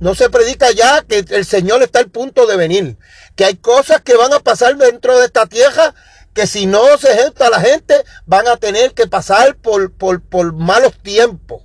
no 0.01 0.15
se 0.15 0.31
predica 0.31 0.73
ya 0.73 1.03
que 1.03 1.25
el 1.29 1.45
Señor 1.45 1.83
está 1.83 2.01
al 2.01 2.11
punto 2.11 2.47
de 2.47 2.57
venir. 2.57 2.97
Que 3.37 3.45
hay 3.45 3.57
cosas 3.57 4.03
que 4.03 4.17
van 4.17 4.33
a 4.33 4.41
pasar 4.41 4.77
dentro 4.77 5.19
de 5.19 5.27
esta 5.27 5.47
tierra 5.47 5.95
que 6.35 6.47
si 6.47 6.67
no 6.67 6.97
se 6.99 7.17
junta 7.23 7.51
la 7.51 7.61
gente 7.61 8.05
van 8.27 8.49
a 8.49 8.57
tener 8.57 8.95
que 8.95 9.07
pasar 9.07 9.57
por, 9.57 9.93
por, 9.93 10.23
por 10.23 10.53
malos 10.53 10.95
tiempos. 11.03 11.63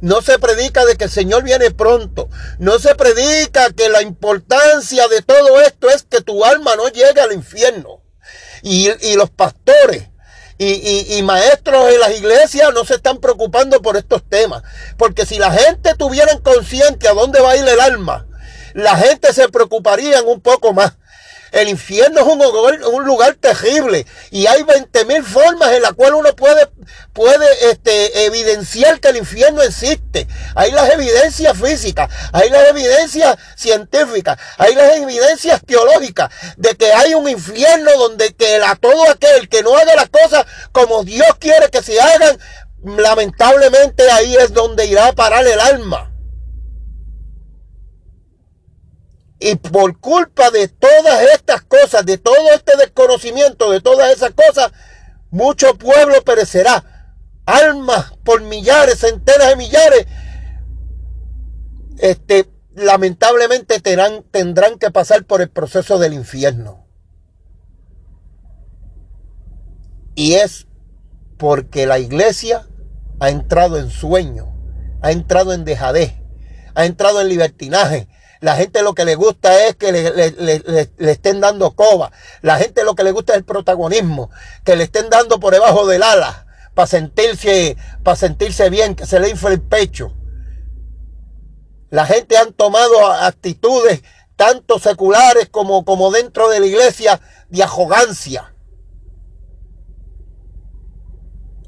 No 0.00 0.20
se 0.20 0.38
predica 0.38 0.84
de 0.84 0.96
que 0.96 1.04
el 1.04 1.10
Señor 1.10 1.44
viene 1.44 1.70
pronto. 1.70 2.28
No 2.58 2.80
se 2.80 2.94
predica 2.96 3.70
que 3.70 3.88
la 3.88 4.02
importancia 4.02 5.06
de 5.06 5.22
todo 5.22 5.60
esto 5.60 5.88
es 5.90 6.02
que 6.02 6.20
tu 6.20 6.44
alma 6.44 6.74
no 6.74 6.88
llegue 6.88 7.20
al 7.20 7.32
infierno. 7.32 8.02
Y, 8.62 8.90
los 9.14 9.30
pastores 9.30 10.08
y, 10.58 11.16
y, 11.16 11.22
maestros 11.22 11.88
en 11.92 12.00
las 12.00 12.12
iglesias 12.16 12.72
no 12.72 12.84
se 12.84 12.94
están 12.94 13.18
preocupando 13.18 13.80
por 13.80 13.96
estos 13.96 14.28
temas. 14.28 14.64
Porque 14.96 15.24
si 15.24 15.38
la 15.38 15.52
gente 15.52 15.94
tuviera 15.94 16.36
consciente 16.40 17.06
a 17.06 17.14
dónde 17.14 17.40
va 17.40 17.52
a 17.52 17.56
ir 17.56 17.68
el 17.68 17.80
alma, 17.80 18.26
la 18.74 18.96
gente 18.96 19.32
se 19.32 19.48
preocuparía 19.48 20.22
un 20.22 20.40
poco 20.40 20.72
más. 20.72 20.92
El 21.52 21.68
infierno 21.68 22.20
es 22.20 22.86
un 22.86 23.04
lugar, 23.04 23.34
terrible 23.34 24.06
y 24.30 24.46
hay 24.46 24.62
20 24.62 25.04
mil 25.04 25.22
formas 25.22 25.70
en 25.72 25.82
las 25.82 25.92
cuales 25.92 26.14
uno 26.18 26.34
puede, 26.34 26.66
puede 27.12 27.46
este, 27.70 28.24
evidenciar 28.24 29.00
que 29.00 29.08
el 29.08 29.18
infierno 29.18 29.60
existe. 29.60 30.26
Hay 30.54 30.70
las 30.70 30.88
evidencias 30.90 31.54
físicas, 31.58 32.08
hay 32.32 32.48
las 32.48 32.68
evidencias 32.68 33.36
científicas, 33.54 34.38
hay 34.56 34.74
las 34.74 34.96
evidencias 34.96 35.60
teológicas 35.66 36.30
de 36.56 36.74
que 36.74 36.90
hay 36.90 37.12
un 37.12 37.28
infierno 37.28 37.90
donde 37.98 38.32
que 38.32 38.56
a 38.56 38.74
todo 38.76 39.10
aquel 39.10 39.50
que 39.50 39.62
no 39.62 39.76
haga 39.76 39.94
las 39.94 40.08
cosas 40.08 40.46
como 40.72 41.04
Dios 41.04 41.28
quiere 41.38 41.68
que 41.68 41.82
se 41.82 42.00
hagan, 42.00 42.38
lamentablemente 42.82 44.10
ahí 44.10 44.36
es 44.36 44.54
donde 44.54 44.86
irá 44.86 45.08
a 45.08 45.12
parar 45.12 45.46
el 45.46 45.60
alma. 45.60 46.11
Y 49.44 49.56
por 49.56 49.98
culpa 49.98 50.52
de 50.52 50.68
todas 50.68 51.20
estas 51.34 51.62
cosas, 51.62 52.06
de 52.06 52.16
todo 52.16 52.52
este 52.54 52.76
desconocimiento, 52.76 53.72
de 53.72 53.80
todas 53.80 54.12
esas 54.12 54.30
cosas, 54.30 54.70
mucho 55.30 55.76
pueblo 55.76 56.22
perecerá. 56.22 57.16
Almas 57.44 58.12
por 58.22 58.40
millares, 58.42 59.00
centenas 59.00 59.48
de 59.48 59.56
millares, 59.56 60.06
este, 61.98 62.48
lamentablemente 62.76 63.80
tendrán, 63.80 64.22
tendrán 64.30 64.78
que 64.78 64.92
pasar 64.92 65.24
por 65.24 65.42
el 65.42 65.50
proceso 65.50 65.98
del 65.98 66.12
infierno. 66.12 66.86
Y 70.14 70.34
es 70.34 70.68
porque 71.36 71.86
la 71.86 71.98
iglesia 71.98 72.68
ha 73.18 73.28
entrado 73.28 73.76
en 73.76 73.90
sueño, 73.90 74.54
ha 75.00 75.10
entrado 75.10 75.52
en 75.52 75.64
dejadez, 75.64 76.14
ha 76.76 76.84
entrado 76.84 77.20
en 77.20 77.28
libertinaje, 77.28 78.06
la 78.42 78.56
gente 78.56 78.82
lo 78.82 78.92
que 78.92 79.04
le 79.04 79.14
gusta 79.14 79.66
es 79.66 79.76
que 79.76 79.92
le, 79.92 81.12
estén 81.12 81.40
dando 81.40 81.76
coba. 81.76 82.10
La 82.40 82.58
gente 82.58 82.82
lo 82.82 82.96
que 82.96 83.04
le 83.04 83.12
gusta 83.12 83.34
es 83.34 83.38
el 83.38 83.44
protagonismo. 83.44 84.30
Que 84.64 84.74
le 84.74 84.82
estén 84.82 85.08
dando 85.10 85.38
por 85.38 85.52
debajo 85.52 85.86
del 85.86 86.02
ala. 86.02 86.46
Para 86.74 86.88
sentirse, 86.88 87.76
para 88.02 88.16
sentirse 88.16 88.68
bien, 88.68 88.96
que 88.96 89.06
se 89.06 89.20
le 89.20 89.28
infle 89.28 89.50
el 89.50 89.60
pecho. 89.62 90.12
La 91.90 92.04
gente 92.04 92.36
han 92.36 92.52
tomado 92.52 93.06
actitudes 93.06 94.02
tanto 94.34 94.80
seculares 94.80 95.48
como, 95.48 95.84
como 95.84 96.10
dentro 96.10 96.48
de 96.48 96.58
la 96.58 96.66
iglesia 96.66 97.20
de 97.48 97.62
arrogancia. 97.62 98.56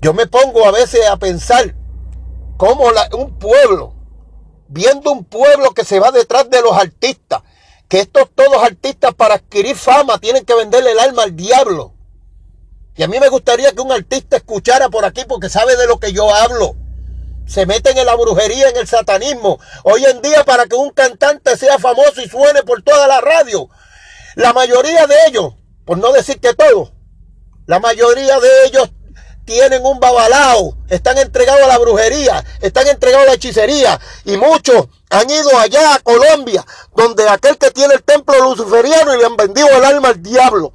Yo 0.00 0.12
me 0.12 0.26
pongo 0.26 0.66
a 0.66 0.72
veces 0.72 1.06
a 1.08 1.18
pensar 1.18 1.76
cómo 2.56 2.86
un 3.16 3.38
pueblo 3.38 3.93
viendo 4.68 5.12
un 5.12 5.24
pueblo 5.24 5.72
que 5.72 5.84
se 5.84 6.00
va 6.00 6.10
detrás 6.10 6.48
de 6.50 6.62
los 6.62 6.72
artistas, 6.72 7.42
que 7.88 8.00
estos 8.00 8.30
todos 8.34 8.62
artistas 8.62 9.14
para 9.14 9.34
adquirir 9.34 9.76
fama 9.76 10.18
tienen 10.18 10.44
que 10.44 10.54
venderle 10.54 10.92
el 10.92 10.98
alma 10.98 11.24
al 11.24 11.36
diablo. 11.36 11.94
Y 12.96 13.02
a 13.02 13.08
mí 13.08 13.18
me 13.18 13.28
gustaría 13.28 13.72
que 13.72 13.80
un 13.80 13.92
artista 13.92 14.36
escuchara 14.36 14.88
por 14.88 15.04
aquí 15.04 15.24
porque 15.26 15.48
sabe 15.48 15.76
de 15.76 15.86
lo 15.86 15.98
que 15.98 16.12
yo 16.12 16.32
hablo. 16.32 16.76
Se 17.46 17.66
meten 17.66 17.98
en 17.98 18.06
la 18.06 18.14
brujería, 18.14 18.68
en 18.70 18.76
el 18.76 18.86
satanismo. 18.86 19.58
Hoy 19.82 20.04
en 20.04 20.22
día 20.22 20.44
para 20.44 20.66
que 20.66 20.76
un 20.76 20.90
cantante 20.90 21.56
sea 21.56 21.78
famoso 21.78 22.22
y 22.22 22.28
suene 22.28 22.62
por 22.62 22.82
toda 22.82 23.06
la 23.06 23.20
radio, 23.20 23.68
la 24.36 24.52
mayoría 24.52 25.06
de 25.06 25.16
ellos, 25.28 25.54
por 25.84 25.98
no 25.98 26.12
decir 26.12 26.40
que 26.40 26.54
todos, 26.54 26.92
la 27.66 27.80
mayoría 27.80 28.38
de 28.40 28.66
ellos 28.66 28.90
tienen 29.44 29.84
un 29.84 30.00
babalao, 30.00 30.76
están 30.88 31.18
entregados 31.18 31.62
a 31.62 31.68
la 31.68 31.78
brujería, 31.78 32.44
están 32.60 32.86
entregados 32.88 33.26
a 33.26 33.30
la 33.30 33.34
hechicería 33.34 34.00
y 34.24 34.36
muchos 34.36 34.88
han 35.10 35.28
ido 35.28 35.56
allá 35.58 35.94
a 35.94 35.98
Colombia, 36.00 36.64
donde 36.96 37.28
aquel 37.28 37.58
que 37.58 37.70
tiene 37.70 37.94
el 37.94 38.02
templo 38.02 38.38
luciferiano 38.42 39.14
y 39.14 39.18
le 39.18 39.26
han 39.26 39.36
vendido 39.36 39.68
el 39.68 39.84
alma 39.84 40.08
al 40.08 40.22
diablo. 40.22 40.72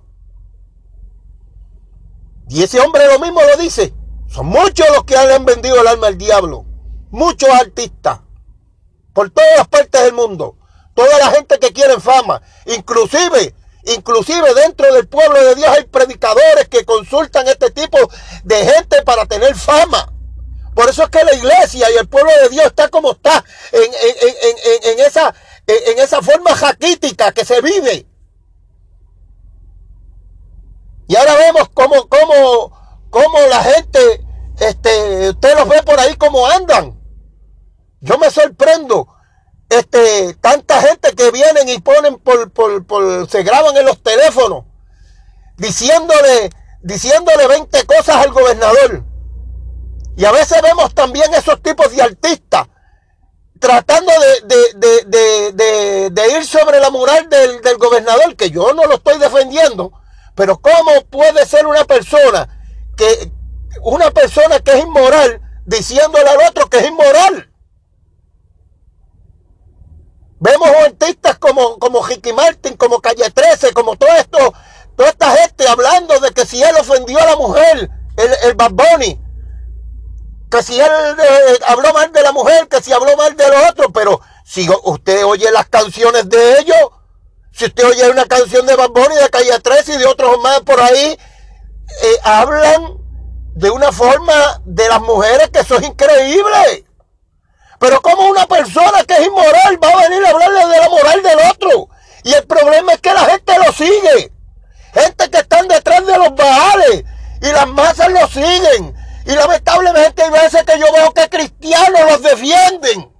Y 2.50 2.64
ese 2.64 2.80
hombre 2.80 3.06
lo 3.08 3.20
mismo 3.20 3.42
lo 3.44 3.58
dice. 3.58 3.94
Son 4.28 4.46
muchos 4.46 4.88
los 4.94 5.04
que 5.04 5.16
han 5.16 5.46
vendido 5.46 5.80
el 5.82 5.88
alma 5.88 6.08
al 6.08 6.18
diablo. 6.18 6.66
Muchos 7.12 7.50
artistas. 7.50 8.22
Por 9.14 9.30
todas 9.30 9.68
partes 9.68 10.02
del 10.04 10.14
mundo. 10.14 10.56
Toda 10.96 11.18
la 11.20 11.32
gente 11.32 11.60
que 11.60 11.72
quiere 11.72 12.00
fama. 12.00 12.42
Inclusive 12.66 13.56
Inclusive 13.96 14.53
dentro 14.53 14.93
del 14.93 15.08
pueblo 15.08 15.41
de 15.43 15.55
Dios 15.55 15.69
hay 15.69 15.84
predicadores 15.86 16.67
que 16.69 16.86
consultan 16.86 17.48
este 17.48 17.72
tipo 17.72 17.98
de 18.43 18.65
gente 18.65 19.01
para 19.03 19.25
tener 19.25 19.55
fama. 19.55 20.13
Por 20.75 20.89
eso 20.89 21.03
es 21.03 21.10
que 21.10 21.24
la 21.24 21.34
iglesia 21.34 21.89
y 21.91 21.98
el 21.98 22.08
pueblo 22.08 22.31
de 22.43 22.50
Dios 22.50 22.65
está 22.67 22.88
como 22.89 23.12
está, 23.12 23.43
en, 23.72 25.00
esa, 25.00 25.34
en 25.67 26.00
esa 26.00 26.22
forma 26.22 26.55
jaquítica 26.55 27.31
que 27.31 27.43
se 27.43 27.62
vive. 27.62 28.05
Y 31.08 31.15
ahora 31.15 31.36
vemos 31.36 31.69
cómo, 31.74 32.08
cómo, 32.08 33.08
cómo 33.10 33.39
la 33.50 33.63
gente, 33.63 34.24
este, 34.60 35.29
usted 35.29 35.58
los 35.58 35.67
ve 35.67 35.81
por 35.81 36.00
ahí 36.00 36.15
como 36.15 36.46
andan. 36.46 37.01
Yo 38.01 38.19
me 38.19 38.29
sorprendo. 38.29 39.08
Este, 39.70 40.34
tanta 40.42 40.82
gente 40.82 41.14
que 41.14 41.30
vienen 41.32 41.70
y 41.70 41.80
ponen 41.80 42.18
por, 42.18 42.52
por, 42.52 42.86
por, 42.86 43.30
se 43.30 43.44
graban 43.44 43.78
en 43.78 43.86
los 43.86 44.02
teléfonos 44.02 44.64
diciéndole, 45.58 46.50
diciéndole 46.82 47.48
20 47.48 47.86
cosas 47.86 48.16
al 48.16 48.32
gobernador. 48.32 49.04
Y 50.18 50.26
a 50.26 50.32
veces 50.32 50.62
vemos 50.62 50.94
también 50.96 51.34
esos 51.34 51.62
tipos 51.62 51.96
de 51.96 52.02
artistas 52.02 52.68
tratando 53.60 54.12
de, 54.48 56.10
de, 56.10 56.32
ir 56.32 56.46
sobre 56.46 56.80
la 56.80 56.90
moral 56.90 57.30
del, 57.30 57.62
del, 57.62 57.78
gobernador, 57.78 58.36
que 58.36 58.50
yo 58.50 58.74
no 58.74 58.86
lo 58.86 58.96
estoy 58.96 59.18
defendiendo, 59.20 59.92
pero 60.34 60.58
¿cómo 60.58 61.06
puede 61.10 61.46
ser 61.46 61.68
una 61.68 61.84
persona 61.84 62.48
que, 62.96 63.32
una 63.82 64.12
persona 64.12 64.60
que 64.60 64.72
es 64.72 64.80
inmoral, 64.80 65.42
diciéndole 65.66 66.30
al 66.30 66.50
otro 66.50 66.70
que 66.70 66.78
es 66.78 66.88
inmoral? 66.88 67.49
Vemos 70.39 70.69
artistas 70.86 71.38
como, 71.38 71.77
como 71.79 72.05
Ricky 72.05 72.31
Martin, 72.34 72.77
como 72.77 73.01
Calle 73.01 73.29
13, 73.29 73.74
como 73.74 73.98
todo 73.98 74.10
esto, 74.12 74.53
toda 74.96 75.10
esta 75.10 75.31
gente 75.31 75.67
hablando 75.67 76.19
de 76.19 76.31
que 76.31 76.46
si 76.46 76.63
él 76.63 76.75
ofendió 76.79 77.19
a 77.19 77.25
la 77.25 77.36
mujer, 77.36 77.89
el, 78.17 78.31
el 78.43 78.55
Bad 78.55 78.72
Bunny, 78.72 79.19
que 80.50 80.63
si 80.63 80.79
él 80.79 80.89
eh, 80.89 81.60
habló 81.67 81.93
mal 81.93 82.12
de 82.12 82.24
la 82.24 82.31
mujer, 82.31 82.67
que 82.67 82.81
si 82.81 82.91
habló 82.91 83.15
mal 83.17 83.36
de 83.36 83.48
los 83.48 83.69
otros, 83.69 83.88
pero 83.93 84.22
si 84.46 84.67
usted 84.84 85.25
oye 85.25 85.51
las 85.51 85.67
canciones 85.67 86.27
de 86.29 86.60
ellos, 86.60 86.89
si 87.51 87.65
usted 87.65 87.86
oye 87.86 88.10
una 88.10 88.25
canción 88.25 88.65
de 88.65 88.75
Bad 88.75 88.89
Bunny, 88.89 89.15
de 89.15 89.29
Calle 89.29 89.60
13 89.60 89.93
y 89.93 89.98
de 89.98 90.05
otros 90.05 90.39
más 90.39 90.62
por 90.62 90.79
ahí, 90.79 91.17
eh, 92.01 92.19
hablan 92.24 92.98
de 93.55 93.69
una 93.69 93.91
forma 93.91 94.62
de 94.65 94.88
las 94.88 95.01
mujeres 95.01 95.50
que 95.50 95.60
eso 95.60 95.75
es 95.75 95.84
increíble. 95.84 96.86
Pero 97.79 98.01
como 98.01 98.27
una 98.27 98.45
persona 98.45 99.03
que 99.05 99.13
es 99.13 99.25
inmoral 99.25 99.79
va 99.81 99.89
a 99.89 100.09
venir 100.09 100.25
a 100.25 100.29
hablarle 100.29 100.67
de 100.67 100.77
la 100.77 100.89
moral 100.89 101.24
del 101.24 101.39
otro. 101.50 101.89
Y 102.24 102.33
el 102.33 102.45
problema 102.45 102.93
es 102.93 103.01
que 103.01 103.13
la 103.13 103.25
gente 103.25 103.53
lo 103.57 103.71
sigue. 103.71 104.33
Gente 104.93 105.29
que 105.29 105.38
están 105.38 105.67
detrás 105.67 106.05
de 106.05 106.17
los 106.17 106.36
baales 106.36 107.05
y 107.41 107.51
las 107.51 107.67
masas 107.67 108.09
lo 108.09 108.27
siguen. 108.27 108.95
Y 109.25 109.31
lamentablemente 109.31 110.24
hay 110.24 110.31
veces 110.31 110.63
que 110.63 110.79
yo 110.79 110.91
veo 110.91 111.13
que 111.13 111.29
cristianos 111.29 112.01
los 112.09 112.21
defienden. 112.21 113.13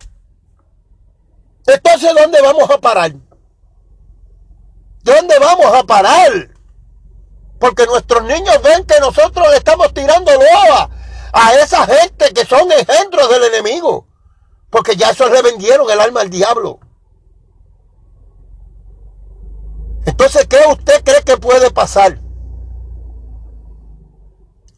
Entonces, 1.66 2.14
¿dónde 2.16 2.42
vamos 2.42 2.70
a 2.70 2.80
parar? 2.80 3.12
¿Dónde 5.04 5.40
vamos 5.40 5.74
a 5.74 5.84
parar? 5.84 6.50
Porque 7.60 7.86
nuestros 7.86 8.24
niños 8.24 8.62
ven 8.62 8.86
que 8.86 9.00
nosotros 9.00 9.54
estamos 9.54 9.94
tirando 9.94 10.32
loa 10.34 10.90
a 11.32 11.54
esa 11.56 11.86
gente 11.86 12.34
que 12.34 12.46
son 12.46 12.72
engendros 12.72 13.30
del 13.30 13.44
enemigo. 13.46 14.09
Porque 14.70 14.96
ya 14.96 15.10
eso 15.10 15.28
le 15.30 15.42
vendieron 15.42 15.90
el 15.90 16.00
alma 16.00 16.22
al 16.22 16.30
diablo. 16.30 16.80
Entonces, 20.06 20.48
¿qué 20.48 20.60
usted 20.70 21.04
cree 21.04 21.24
que 21.24 21.38
puede 21.38 21.72
pasar? 21.72 22.20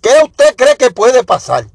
¿Qué 0.01 0.09
usted 0.23 0.55
cree 0.55 0.77
que 0.77 0.91
puede 0.91 1.23
pasar? 1.23 1.67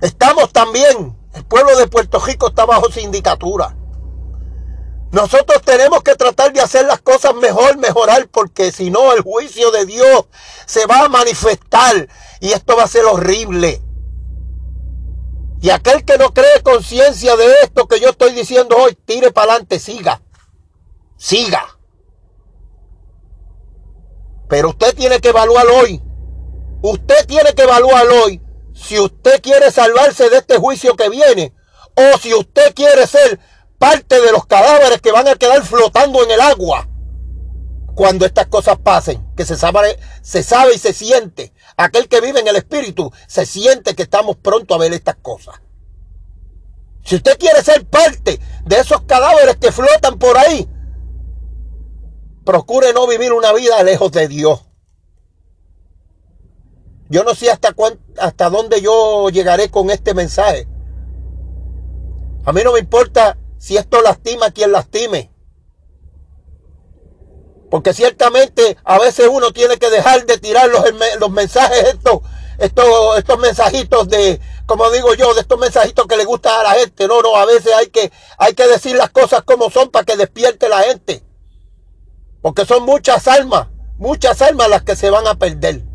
Estamos 0.00 0.52
también, 0.52 1.16
el 1.34 1.44
pueblo 1.44 1.76
de 1.76 1.86
Puerto 1.86 2.18
Rico 2.20 2.48
está 2.48 2.64
bajo 2.64 2.90
sindicatura. 2.90 3.76
Nosotros 5.12 5.60
tenemos 5.62 6.02
que 6.02 6.14
tratar 6.14 6.52
de 6.52 6.60
hacer 6.60 6.86
las 6.86 7.00
cosas 7.00 7.34
mejor, 7.34 7.76
mejorar, 7.78 8.28
porque 8.28 8.72
si 8.72 8.90
no 8.90 9.12
el 9.12 9.22
juicio 9.22 9.70
de 9.72 9.84
Dios 9.84 10.26
se 10.66 10.86
va 10.86 11.00
a 11.04 11.08
manifestar 11.08 12.08
y 12.40 12.52
esto 12.52 12.76
va 12.76 12.84
a 12.84 12.88
ser 12.88 13.04
horrible. 13.04 13.82
Y 15.60 15.70
aquel 15.70 16.04
que 16.04 16.16
no 16.16 16.32
cree 16.32 16.62
conciencia 16.62 17.36
de 17.36 17.52
esto 17.62 17.86
que 17.86 18.00
yo 18.00 18.10
estoy 18.10 18.32
diciendo 18.32 18.76
hoy, 18.76 18.94
tire 19.04 19.30
para 19.30 19.52
adelante, 19.52 19.78
siga. 19.78 20.22
Siga. 21.16 21.78
Pero 24.48 24.70
usted 24.70 24.94
tiene 24.94 25.20
que 25.20 25.28
evaluar 25.28 25.66
hoy. 25.66 26.02
Usted 26.82 27.26
tiene 27.26 27.52
que 27.54 27.62
evaluar 27.62 28.06
hoy 28.06 28.40
si 28.72 28.98
usted 28.98 29.42
quiere 29.42 29.70
salvarse 29.70 30.30
de 30.30 30.38
este 30.38 30.56
juicio 30.56 30.96
que 30.96 31.10
viene 31.10 31.54
o 31.94 32.18
si 32.18 32.32
usted 32.32 32.74
quiere 32.74 33.06
ser 33.06 33.38
parte 33.78 34.20
de 34.20 34.32
los 34.32 34.46
cadáveres 34.46 35.00
que 35.00 35.12
van 35.12 35.28
a 35.28 35.34
quedar 35.34 35.62
flotando 35.62 36.22
en 36.24 36.30
el 36.30 36.40
agua 36.40 36.88
cuando 37.94 38.24
estas 38.24 38.46
cosas 38.46 38.78
pasen, 38.78 39.34
que 39.36 39.44
se 39.44 39.56
sabe, 39.56 39.98
se 40.22 40.42
sabe 40.42 40.74
y 40.74 40.78
se 40.78 40.94
siente. 40.94 41.52
Aquel 41.80 42.08
que 42.08 42.20
vive 42.20 42.40
en 42.40 42.46
el 42.46 42.56
espíritu 42.56 43.10
se 43.26 43.46
siente 43.46 43.94
que 43.94 44.02
estamos 44.02 44.36
pronto 44.36 44.74
a 44.74 44.78
ver 44.78 44.92
estas 44.92 45.16
cosas. 45.16 45.62
Si 47.02 47.16
usted 47.16 47.38
quiere 47.38 47.62
ser 47.62 47.86
parte 47.86 48.38
de 48.66 48.76
esos 48.76 49.00
cadáveres 49.04 49.56
que 49.56 49.72
flotan 49.72 50.18
por 50.18 50.36
ahí, 50.36 50.68
procure 52.44 52.92
no 52.92 53.06
vivir 53.06 53.32
una 53.32 53.54
vida 53.54 53.82
lejos 53.82 54.12
de 54.12 54.28
Dios. 54.28 54.60
Yo 57.08 57.24
no 57.24 57.34
sé 57.34 57.50
hasta, 57.50 57.74
hasta 58.18 58.50
dónde 58.50 58.82
yo 58.82 59.30
llegaré 59.30 59.70
con 59.70 59.88
este 59.88 60.12
mensaje. 60.12 60.68
A 62.44 62.52
mí 62.52 62.60
no 62.62 62.74
me 62.74 62.80
importa 62.80 63.38
si 63.56 63.78
esto 63.78 64.02
lastima 64.02 64.46
a 64.46 64.50
quien 64.50 64.72
lastime. 64.72 65.32
Porque 67.70 67.94
ciertamente 67.94 68.76
a 68.84 68.98
veces 68.98 69.28
uno 69.30 69.52
tiene 69.52 69.78
que 69.78 69.90
dejar 69.90 70.26
de 70.26 70.38
tirar 70.38 70.68
los, 70.68 70.84
los 71.18 71.30
mensajes, 71.30 71.84
estos, 71.84 72.20
estos, 72.58 73.18
estos 73.18 73.38
mensajitos 73.38 74.08
de, 74.08 74.40
como 74.66 74.90
digo 74.90 75.14
yo, 75.14 75.32
de 75.34 75.40
estos 75.40 75.58
mensajitos 75.58 76.06
que 76.06 76.16
le 76.16 76.24
gusta 76.24 76.60
a 76.60 76.64
la 76.64 76.70
gente. 76.72 77.06
No, 77.06 77.22
no, 77.22 77.36
a 77.36 77.46
veces 77.46 77.72
hay 77.72 77.86
que, 77.86 78.10
hay 78.38 78.54
que 78.54 78.66
decir 78.66 78.96
las 78.96 79.10
cosas 79.10 79.42
como 79.42 79.70
son 79.70 79.90
para 79.90 80.04
que 80.04 80.16
despierte 80.16 80.68
la 80.68 80.80
gente. 80.80 81.22
Porque 82.42 82.66
son 82.66 82.84
muchas 82.84 83.28
almas, 83.28 83.68
muchas 83.98 84.42
almas 84.42 84.68
las 84.68 84.82
que 84.82 84.96
se 84.96 85.10
van 85.10 85.26
a 85.26 85.36
perder. 85.36 85.89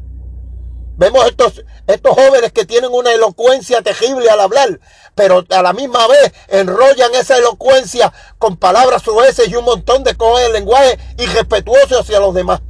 Vemos 0.97 1.25
estos, 1.25 1.65
estos 1.87 2.13
jóvenes 2.13 2.53
que 2.53 2.65
tienen 2.65 2.91
una 2.93 3.11
elocuencia 3.11 3.81
terrible 3.81 4.29
al 4.29 4.39
hablar, 4.39 4.79
pero 5.13 5.43
a 5.49 5.61
la 5.61 5.73
misma 5.73 6.07
vez 6.07 6.33
enrollan 6.47 7.13
esa 7.15 7.37
elocuencia 7.37 8.13
con 8.37 8.55
palabras 8.55 9.01
sueces 9.01 9.49
y 9.49 9.55
un 9.55 9.65
montón 9.65 10.03
de 10.03 10.15
cosas 10.15 10.47
de 10.47 10.53
lenguaje 10.53 10.97
irrespetuoso 11.17 11.99
hacia 11.99 12.19
los 12.19 12.33
demás. 12.33 12.61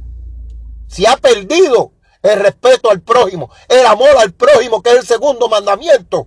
Se 0.88 1.06
ha 1.06 1.16
perdido 1.16 1.92
el 2.22 2.40
respeto 2.40 2.90
al 2.90 3.00
prójimo, 3.00 3.50
el 3.68 3.86
amor 3.86 4.16
al 4.18 4.32
prójimo, 4.32 4.82
que 4.82 4.90
es 4.90 4.96
el 4.96 5.06
segundo 5.06 5.48
mandamiento. 5.48 6.26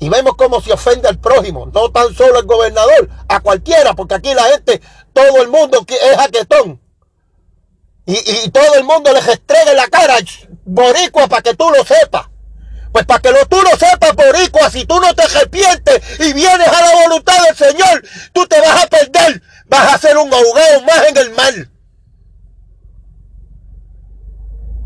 Y 0.00 0.08
vemos 0.08 0.34
cómo 0.36 0.60
se 0.60 0.72
ofende 0.72 1.08
al 1.08 1.18
prójimo, 1.18 1.66
no 1.72 1.90
tan 1.90 2.12
solo 2.14 2.38
al 2.38 2.44
gobernador, 2.44 3.08
a 3.28 3.40
cualquiera, 3.40 3.94
porque 3.94 4.16
aquí 4.16 4.34
la 4.34 4.44
gente, 4.44 4.82
todo 5.12 5.40
el 5.40 5.48
mundo 5.48 5.78
es 5.88 6.16
jaquetón. 6.16 6.82
Y, 8.04 8.50
todo 8.50 8.74
el 8.74 8.84
mundo 8.84 9.12
les 9.12 9.26
estregue 9.28 9.74
la 9.74 9.86
cara, 9.86 10.16
boricua, 10.64 11.28
para 11.28 11.42
que 11.42 11.54
tú 11.54 11.70
lo 11.70 11.84
sepas. 11.84 12.26
Pues 12.92 13.06
para 13.06 13.20
que 13.20 13.30
lo, 13.30 13.46
tú 13.46 13.56
lo 13.62 13.70
sepas, 13.70 14.14
boricua, 14.14 14.70
si 14.70 14.84
tú 14.84 15.00
no 15.00 15.14
te 15.14 15.22
arrepientes 15.22 16.20
y 16.20 16.32
vienes 16.32 16.68
a 16.68 16.80
la 16.82 17.02
voluntad 17.02 17.42
del 17.44 17.56
Señor, 17.56 18.02
tú 18.32 18.46
te 18.46 18.60
vas 18.60 18.84
a 18.84 18.86
perder. 18.88 19.42
Vas 19.66 19.94
a 19.94 19.98
ser 19.98 20.18
un 20.18 20.32
ahogado 20.32 20.82
más 20.82 21.06
en 21.08 21.16
el 21.16 21.30
mal. 21.30 21.70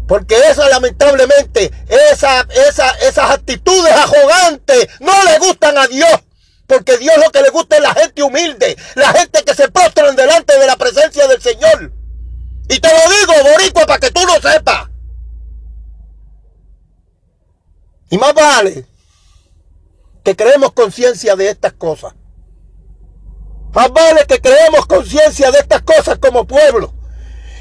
Porque 0.07 0.37
esa, 0.37 0.69
lamentablemente, 0.69 1.73
esa, 2.13 2.47
esa, 2.69 2.91
esas 2.99 3.31
actitudes 3.31 3.93
arrogantes 3.93 4.89
no 5.01 5.13
le 5.25 5.39
gustan 5.41 5.77
a 5.79 5.89
Dios. 5.89 6.21
Porque 6.69 6.99
Dios 6.99 7.17
lo 7.17 7.31
que 7.33 7.43
le 7.43 7.51
gusta 7.51 7.77
es 7.77 7.83
la 7.83 7.95
gente 7.95 8.23
humilde, 8.23 8.77
la 8.95 9.13
gente 9.13 9.43
que 9.43 9.55
se 9.55 9.69
postran 9.69 10.15
delante 10.15 10.59
de 10.59 10.67
la 10.67 10.77
presencia 10.77 11.27
del 11.27 11.41
Señor. 11.41 11.93
Y 12.69 12.81
te 12.81 12.89
lo 12.89 13.11
digo, 13.11 13.51
boricua, 13.51 13.87
para 13.87 14.01
que 14.01 14.11
tú 14.11 14.21
lo 14.27 14.51
sepas. 14.51 14.89
Y 18.11 18.19
más 18.19 18.35
vale 18.35 18.87
que 20.25 20.35
creemos 20.35 20.73
conciencia 20.73 21.37
de 21.37 21.51
estas 21.51 21.73
cosas. 21.75 22.15
Más 23.73 23.93
vale 23.93 24.25
que 24.27 24.41
creemos 24.41 24.87
conciencia 24.87 25.51
de 25.51 25.59
estas 25.59 25.83
cosas 25.83 26.19
como 26.19 26.47
pueblo. 26.47 26.93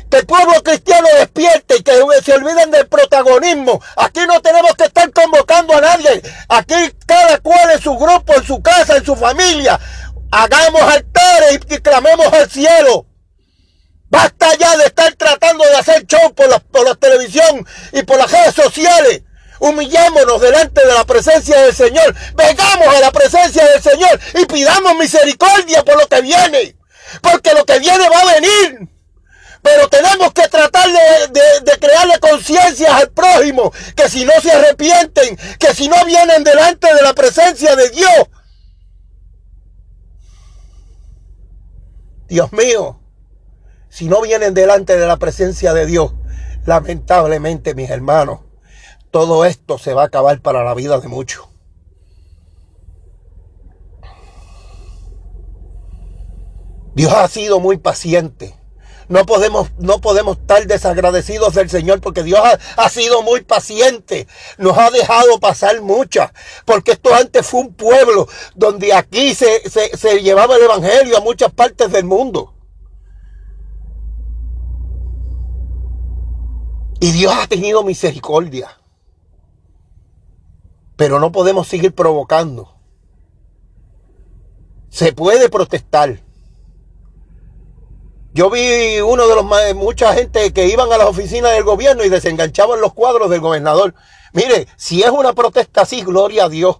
Que 0.10 0.18
el 0.18 0.26
pueblo 0.26 0.54
cristiano 0.64 1.08
despierte 1.20 1.78
y 1.78 1.84
que 1.84 1.92
se 2.24 2.34
olviden 2.34 2.72
del 2.72 2.88
protagonismo. 2.88 3.82
Aquí 3.98 4.22
no 4.28 4.40
tenemos 4.42 4.74
que 4.76 4.86
estar 4.86 5.12
convocando 5.12 5.76
a 5.76 5.82
nadie. 5.82 6.22
Aquí 6.48 6.76
cada 7.06 7.40
cual 7.40 7.72
en 7.74 7.82
su 7.82 7.96
grupo, 7.98 8.34
en 8.34 8.44
su 8.44 8.62
casa, 8.62 8.98
en 8.98 9.06
su 9.06 9.16
familia. 9.16 9.80
Hagamos 10.32 10.82
altares 10.82 11.60
y 11.70 11.78
clamemos 11.80 12.32
al 12.34 12.50
cielo 12.50 13.06
Basta 14.10 14.56
ya 14.56 14.78
de 14.78 14.86
estar 14.86 15.14
tratando 15.16 15.66
de 15.66 15.76
hacer 15.76 16.06
show 16.06 16.34
por 16.34 16.48
la, 16.48 16.60
por 16.60 16.86
la 16.86 16.96
televisión 16.96 17.66
y 17.92 18.04
por 18.04 18.18
las 18.18 18.32
redes 18.32 18.56
sociales. 18.56 19.24
Humillémonos 19.60 20.42
delante 20.42 20.86
de 20.86 20.94
la 20.94 21.06
presencia 21.06 21.62
del 21.62 21.74
Señor. 21.74 22.14
Vengamos 22.36 22.88
a 22.88 23.00
la 23.00 23.12
presencia 23.12 23.66
del 23.66 23.82
Señor 23.82 24.20
y 24.36 24.46
pidamos 24.46 24.96
misericordia 24.96 25.84
por 25.84 25.98
lo 25.98 26.08
que 26.08 26.22
viene. 26.22 26.76
Porque 27.22 27.54
lo 27.54 27.66
que 27.66 27.80
viene 27.80 28.10
va 28.10 28.20
a 28.20 28.34
venir. 28.34 28.90
Pero 29.62 29.88
tenemos 29.90 30.32
que 30.34 30.48
tratar 30.48 30.88
de, 30.88 31.62
de 31.62 31.80
crearle 31.80 32.20
conciencia 32.20 32.96
al 32.98 33.10
prójimo. 33.12 33.74
Que 33.96 34.10
si 34.10 34.24
no 34.24 34.34
se 34.42 34.52
arrepienten, 34.52 35.36
que 35.58 35.74
si 35.74 35.88
no 35.88 36.06
vienen 36.06 36.44
delante 36.44 36.94
de 36.94 37.02
la 37.02 37.14
presencia 37.14 37.76
de 37.76 37.90
Dios. 37.90 38.28
Dios 42.28 42.52
mío, 42.54 43.00
si 43.96 44.10
no 44.10 44.20
vienen 44.20 44.54
delante 44.54 44.98
de 44.98 45.08
la 45.08 45.16
presencia 45.16 45.74
de 45.74 45.86
Dios, 45.86 46.12
lamentablemente 46.66 47.76
mis 47.76 47.90
hermanos, 47.90 48.42
todo 49.10 49.46
esto 49.46 49.78
se 49.78 49.94
va 49.94 50.02
a 50.02 50.08
acabar 50.08 50.42
para 50.42 50.66
la 50.66 50.74
vida 50.74 51.00
de 51.00 51.08
muchos. 51.08 51.48
Dios 56.94 57.14
ha 57.14 57.26
sido 57.30 57.62
muy 57.62 57.78
paciente. 57.78 58.60
No 59.08 59.26
podemos, 59.26 59.70
no 59.80 60.02
podemos 60.02 60.40
estar 60.40 60.68
desagradecidos 60.68 61.54
del 61.54 61.70
Señor 61.70 62.02
porque 62.02 62.24
Dios 62.24 62.42
ha, 62.76 62.90
sido 62.90 63.22
muy 63.22 63.44
paciente. 63.44 64.28
Nos 64.58 64.78
ha 64.78 64.92
dejado 64.92 65.40
pasar 65.40 65.80
muchas. 65.80 66.32
Porque 66.66 66.94
esto 66.94 67.16
antes 67.16 67.48
fue 67.48 67.62
un 67.62 67.74
pueblo 67.74 68.28
donde 68.56 68.92
aquí 68.92 69.34
se, 69.36 69.62
se 69.70 70.22
llevaba 70.22 70.58
el 70.58 70.64
Evangelio 70.64 71.18
a 71.18 71.22
muchas 71.22 71.54
partes 71.54 71.94
del 71.94 72.04
mundo. 72.04 72.55
Y 77.00 77.12
Dios 77.12 77.34
ha 77.34 77.48
tenido 77.48 77.84
misericordia. 77.84 78.80
Pero 80.96 81.20
no 81.20 81.32
podemos 81.32 81.68
seguir 81.68 81.94
provocando. 81.94 82.76
Se 84.90 85.12
puede 85.12 85.50
protestar. 85.50 86.22
Yo 88.34 88.50
vi 88.50 89.00
uno 89.02 89.28
de 89.28 89.36
los 89.36 89.46
mucha 89.76 90.14
gente 90.14 90.52
que 90.52 90.68
iban 90.68 90.92
a 90.92 90.98
las 90.98 91.08
oficinas 91.08 91.52
del 91.54 91.64
gobierno 91.64 92.04
y 92.04 92.10
desenganchaban 92.10 92.82
los 92.82 92.94
cuadros 92.94 93.30
del 93.30 93.40
gobernador. 93.40 93.94
Mire, 94.34 94.68
si 94.76 95.04
es 95.04 95.10
una 95.10 95.34
protesta 95.34 95.82
así, 95.82 96.02
gloria 96.02 96.46
a 96.46 96.50
Dios. 96.50 96.80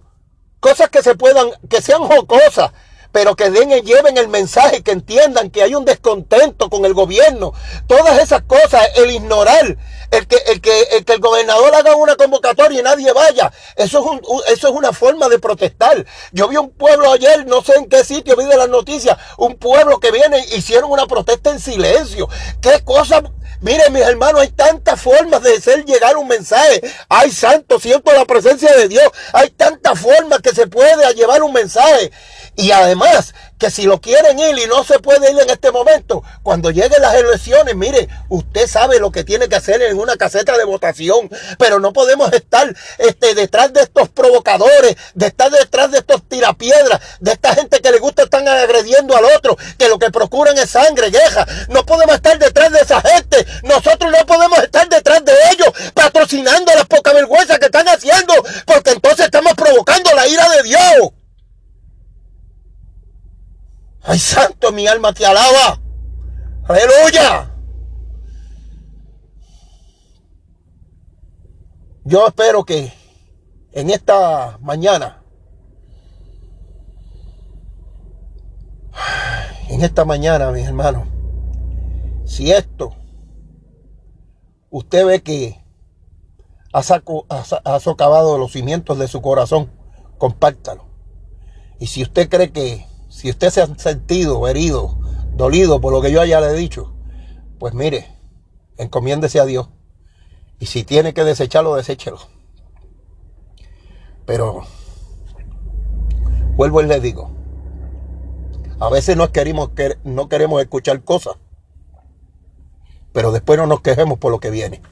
Cosas 0.60 0.90
que 0.90 1.02
se 1.02 1.14
puedan, 1.14 1.48
que 1.68 1.80
sean 1.80 2.02
jocosas, 2.02 2.72
pero 3.16 3.34
que 3.34 3.48
den 3.48 3.72
y 3.72 3.80
lleven 3.80 4.18
el 4.18 4.28
mensaje, 4.28 4.82
que 4.82 4.90
entiendan 4.90 5.48
que 5.48 5.62
hay 5.62 5.74
un 5.74 5.86
descontento 5.86 6.68
con 6.68 6.84
el 6.84 6.92
gobierno. 6.92 7.54
Todas 7.86 8.18
esas 8.18 8.42
cosas, 8.42 8.90
el 8.96 9.10
ignorar, 9.10 9.78
el 10.10 10.26
que, 10.26 10.36
el 10.48 10.60
que, 10.60 10.82
el 10.92 11.06
que 11.06 11.14
el 11.14 11.20
gobernador 11.20 11.74
haga 11.74 11.96
una 11.96 12.16
convocatoria 12.16 12.78
y 12.78 12.82
nadie 12.82 13.10
vaya, 13.14 13.50
eso 13.76 14.00
es, 14.00 14.04
un, 14.04 14.42
eso 14.52 14.68
es 14.68 14.74
una 14.74 14.92
forma 14.92 15.30
de 15.30 15.38
protestar. 15.38 16.04
Yo 16.32 16.48
vi 16.48 16.58
un 16.58 16.68
pueblo 16.68 17.10
ayer, 17.10 17.46
no 17.46 17.62
sé 17.62 17.76
en 17.76 17.88
qué 17.88 18.04
sitio, 18.04 18.36
vi 18.36 18.44
de 18.44 18.58
las 18.58 18.68
noticias, 18.68 19.16
un 19.38 19.54
pueblo 19.54 19.98
que 19.98 20.10
viene, 20.10 20.44
hicieron 20.54 20.90
una 20.90 21.06
protesta 21.06 21.50
en 21.50 21.58
silencio. 21.58 22.28
¿Qué 22.60 22.84
cosa 22.84 23.22
Miren, 23.60 23.92
mis 23.92 24.02
hermanos, 24.02 24.40
hay 24.40 24.50
tantas 24.50 25.00
formas 25.00 25.42
de 25.42 25.56
hacer 25.56 25.84
llegar 25.84 26.16
un 26.16 26.28
mensaje. 26.28 26.80
Hay 27.08 27.30
santo, 27.30 27.80
siento 27.80 28.12
la 28.12 28.24
presencia 28.24 28.74
de 28.76 28.88
Dios. 28.88 29.06
Hay 29.32 29.50
tantas 29.50 29.98
formas 29.98 30.40
que 30.40 30.54
se 30.54 30.66
puede 30.66 31.14
llevar 31.14 31.42
un 31.42 31.52
mensaje. 31.52 32.10
Y 32.56 32.70
además, 32.70 33.34
que 33.58 33.70
si 33.70 33.84
lo 33.84 34.00
quieren 34.00 34.38
ir 34.38 34.58
y 34.58 34.66
no 34.66 34.84
se 34.84 34.98
puede 34.98 35.30
ir 35.30 35.38
en 35.40 35.50
este 35.50 35.70
momento, 35.70 36.22
cuando 36.42 36.70
lleguen 36.70 37.00
las 37.00 37.14
elecciones, 37.14 37.74
mire, 37.74 38.08
usted 38.28 38.66
sabe 38.66 38.98
lo 38.98 39.10
que 39.10 39.24
tiene 39.24 39.48
que 39.48 39.56
hacer 39.56 39.80
en 39.82 39.98
una 39.98 40.16
caseta 40.16 40.56
de 40.56 40.64
votación, 40.64 41.30
pero 41.58 41.80
no 41.80 41.92
podemos 41.92 42.32
estar 42.32 42.74
este, 42.98 43.34
detrás 43.34 43.72
de 43.72 43.82
estos 43.82 44.08
provocadores, 44.08 44.96
de 45.14 45.26
estar 45.26 45.50
detrás 45.50 45.90
de 45.90 45.98
estos 45.98 46.22
tirapiedras, 46.28 47.00
de 47.20 47.32
esta 47.32 47.54
gente 47.54 47.80
que 47.80 47.90
le 47.90 47.98
gusta 47.98 48.24
estar 48.24 48.46
agrediendo 48.46 49.16
al 49.16 49.24
otro, 49.24 49.56
que 49.78 49.88
lo 49.88 49.98
que 49.98 50.10
procuran 50.10 50.56
es 50.58 50.70
sangre, 50.70 51.10
guerra. 51.10 51.46
No 51.68 51.84
podemos 51.86 52.14
estar 52.14 52.38
detrás 52.38 52.72
de 52.72 52.80
esa 52.80 53.00
gente, 53.00 53.46
nosotros 53.62 54.12
no 54.12 54.26
podemos 54.26 54.58
estar 54.58 54.88
detrás 54.88 55.24
de 55.24 55.32
ellos, 55.52 55.68
patrocinando 55.94 56.74
las 56.74 56.86
poca 56.86 57.12
vergüenza 57.12 57.58
que 57.58 57.66
están 57.66 57.88
haciendo, 57.88 58.34
porque 58.66 58.90
entonces 58.90 59.26
estamos 59.26 59.54
provocando 59.54 60.12
la 60.14 60.26
ira 60.26 60.48
de 60.50 60.62
Dios. 60.62 61.15
Ay, 64.06 64.20
santo, 64.20 64.70
mi 64.70 64.86
alma 64.86 65.12
te 65.12 65.26
alaba. 65.26 65.80
Aleluya. 66.68 67.52
Yo 72.04 72.28
espero 72.28 72.64
que 72.64 72.92
en 73.72 73.90
esta 73.90 74.58
mañana, 74.60 75.24
en 79.68 79.82
esta 79.82 80.04
mañana, 80.04 80.52
mis 80.52 80.66
hermanos, 80.66 81.08
si 82.24 82.52
esto 82.52 82.94
usted 84.70 85.04
ve 85.04 85.22
que 85.22 85.64
ha, 86.72 86.82
ha 87.64 87.80
socavado 87.80 88.38
los 88.38 88.52
cimientos 88.52 89.00
de 89.00 89.08
su 89.08 89.20
corazón, 89.20 89.72
compártalo. 90.16 90.86
Y 91.80 91.88
si 91.88 92.02
usted 92.02 92.28
cree 92.28 92.52
que 92.52 92.86
si 93.16 93.30
usted 93.30 93.48
se 93.48 93.62
ha 93.62 93.66
sentido 93.78 94.46
herido, 94.46 94.98
dolido 95.32 95.80
por 95.80 95.90
lo 95.90 96.02
que 96.02 96.12
yo 96.12 96.20
haya 96.20 96.38
le 96.38 96.52
dicho, 96.52 96.92
pues 97.58 97.72
mire, 97.72 98.14
encomiéndese 98.76 99.40
a 99.40 99.46
Dios. 99.46 99.70
Y 100.60 100.66
si 100.66 100.84
tiene 100.84 101.14
que 101.14 101.24
desecharlo, 101.24 101.76
deséchelo. 101.76 102.18
Pero, 104.26 104.64
vuelvo 106.56 106.82
y 106.82 106.86
le 106.88 107.00
digo, 107.00 107.30
a 108.80 108.90
veces 108.90 109.16
no 109.16 109.32
queremos, 109.32 109.70
no 110.04 110.28
queremos 110.28 110.60
escuchar 110.60 111.02
cosas, 111.02 111.36
pero 113.14 113.32
después 113.32 113.58
no 113.58 113.66
nos 113.66 113.80
quejemos 113.80 114.18
por 114.18 114.30
lo 114.30 114.40
que 114.40 114.50
viene. 114.50 114.82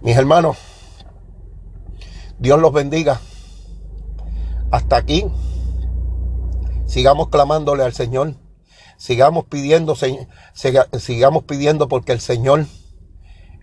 Mis 0.00 0.16
hermanos, 0.16 0.56
Dios 2.40 2.58
los 2.58 2.72
bendiga. 2.72 3.20
Hasta 4.72 4.96
aquí 4.96 5.30
sigamos 6.92 7.30
clamándole 7.30 7.84
al 7.84 7.94
Señor, 7.94 8.34
sigamos 8.98 9.46
pidiendo, 9.46 9.94
sigamos 9.94 11.44
pidiendo 11.44 11.88
porque 11.88 12.12
el 12.12 12.20
Señor 12.20 12.66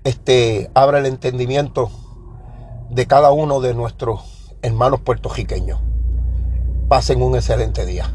este, 0.03 0.71
abra 0.73 0.97
el 0.97 1.05
entendimiento 1.05 1.91
de 2.89 3.05
cada 3.05 3.31
uno 3.31 3.61
de 3.61 3.75
nuestros 3.75 4.55
hermanos 4.63 5.01
puertorriqueños. 5.01 5.79
Pasen 6.89 7.21
un 7.21 7.35
excelente 7.35 7.85
día. 7.85 8.11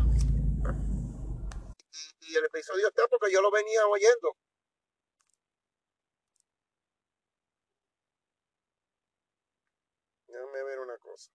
Y 2.22 2.35
el 2.35 2.44
episodio 2.46 2.88
está 2.88 3.03
porque 3.09 3.33
yo 3.33 3.40
lo 3.40 3.53
venía 3.53 3.87
oyendo. 3.87 4.35
Déjame 10.27 10.64
ver 10.64 10.81
una 10.81 10.98
cosa. 10.98 11.33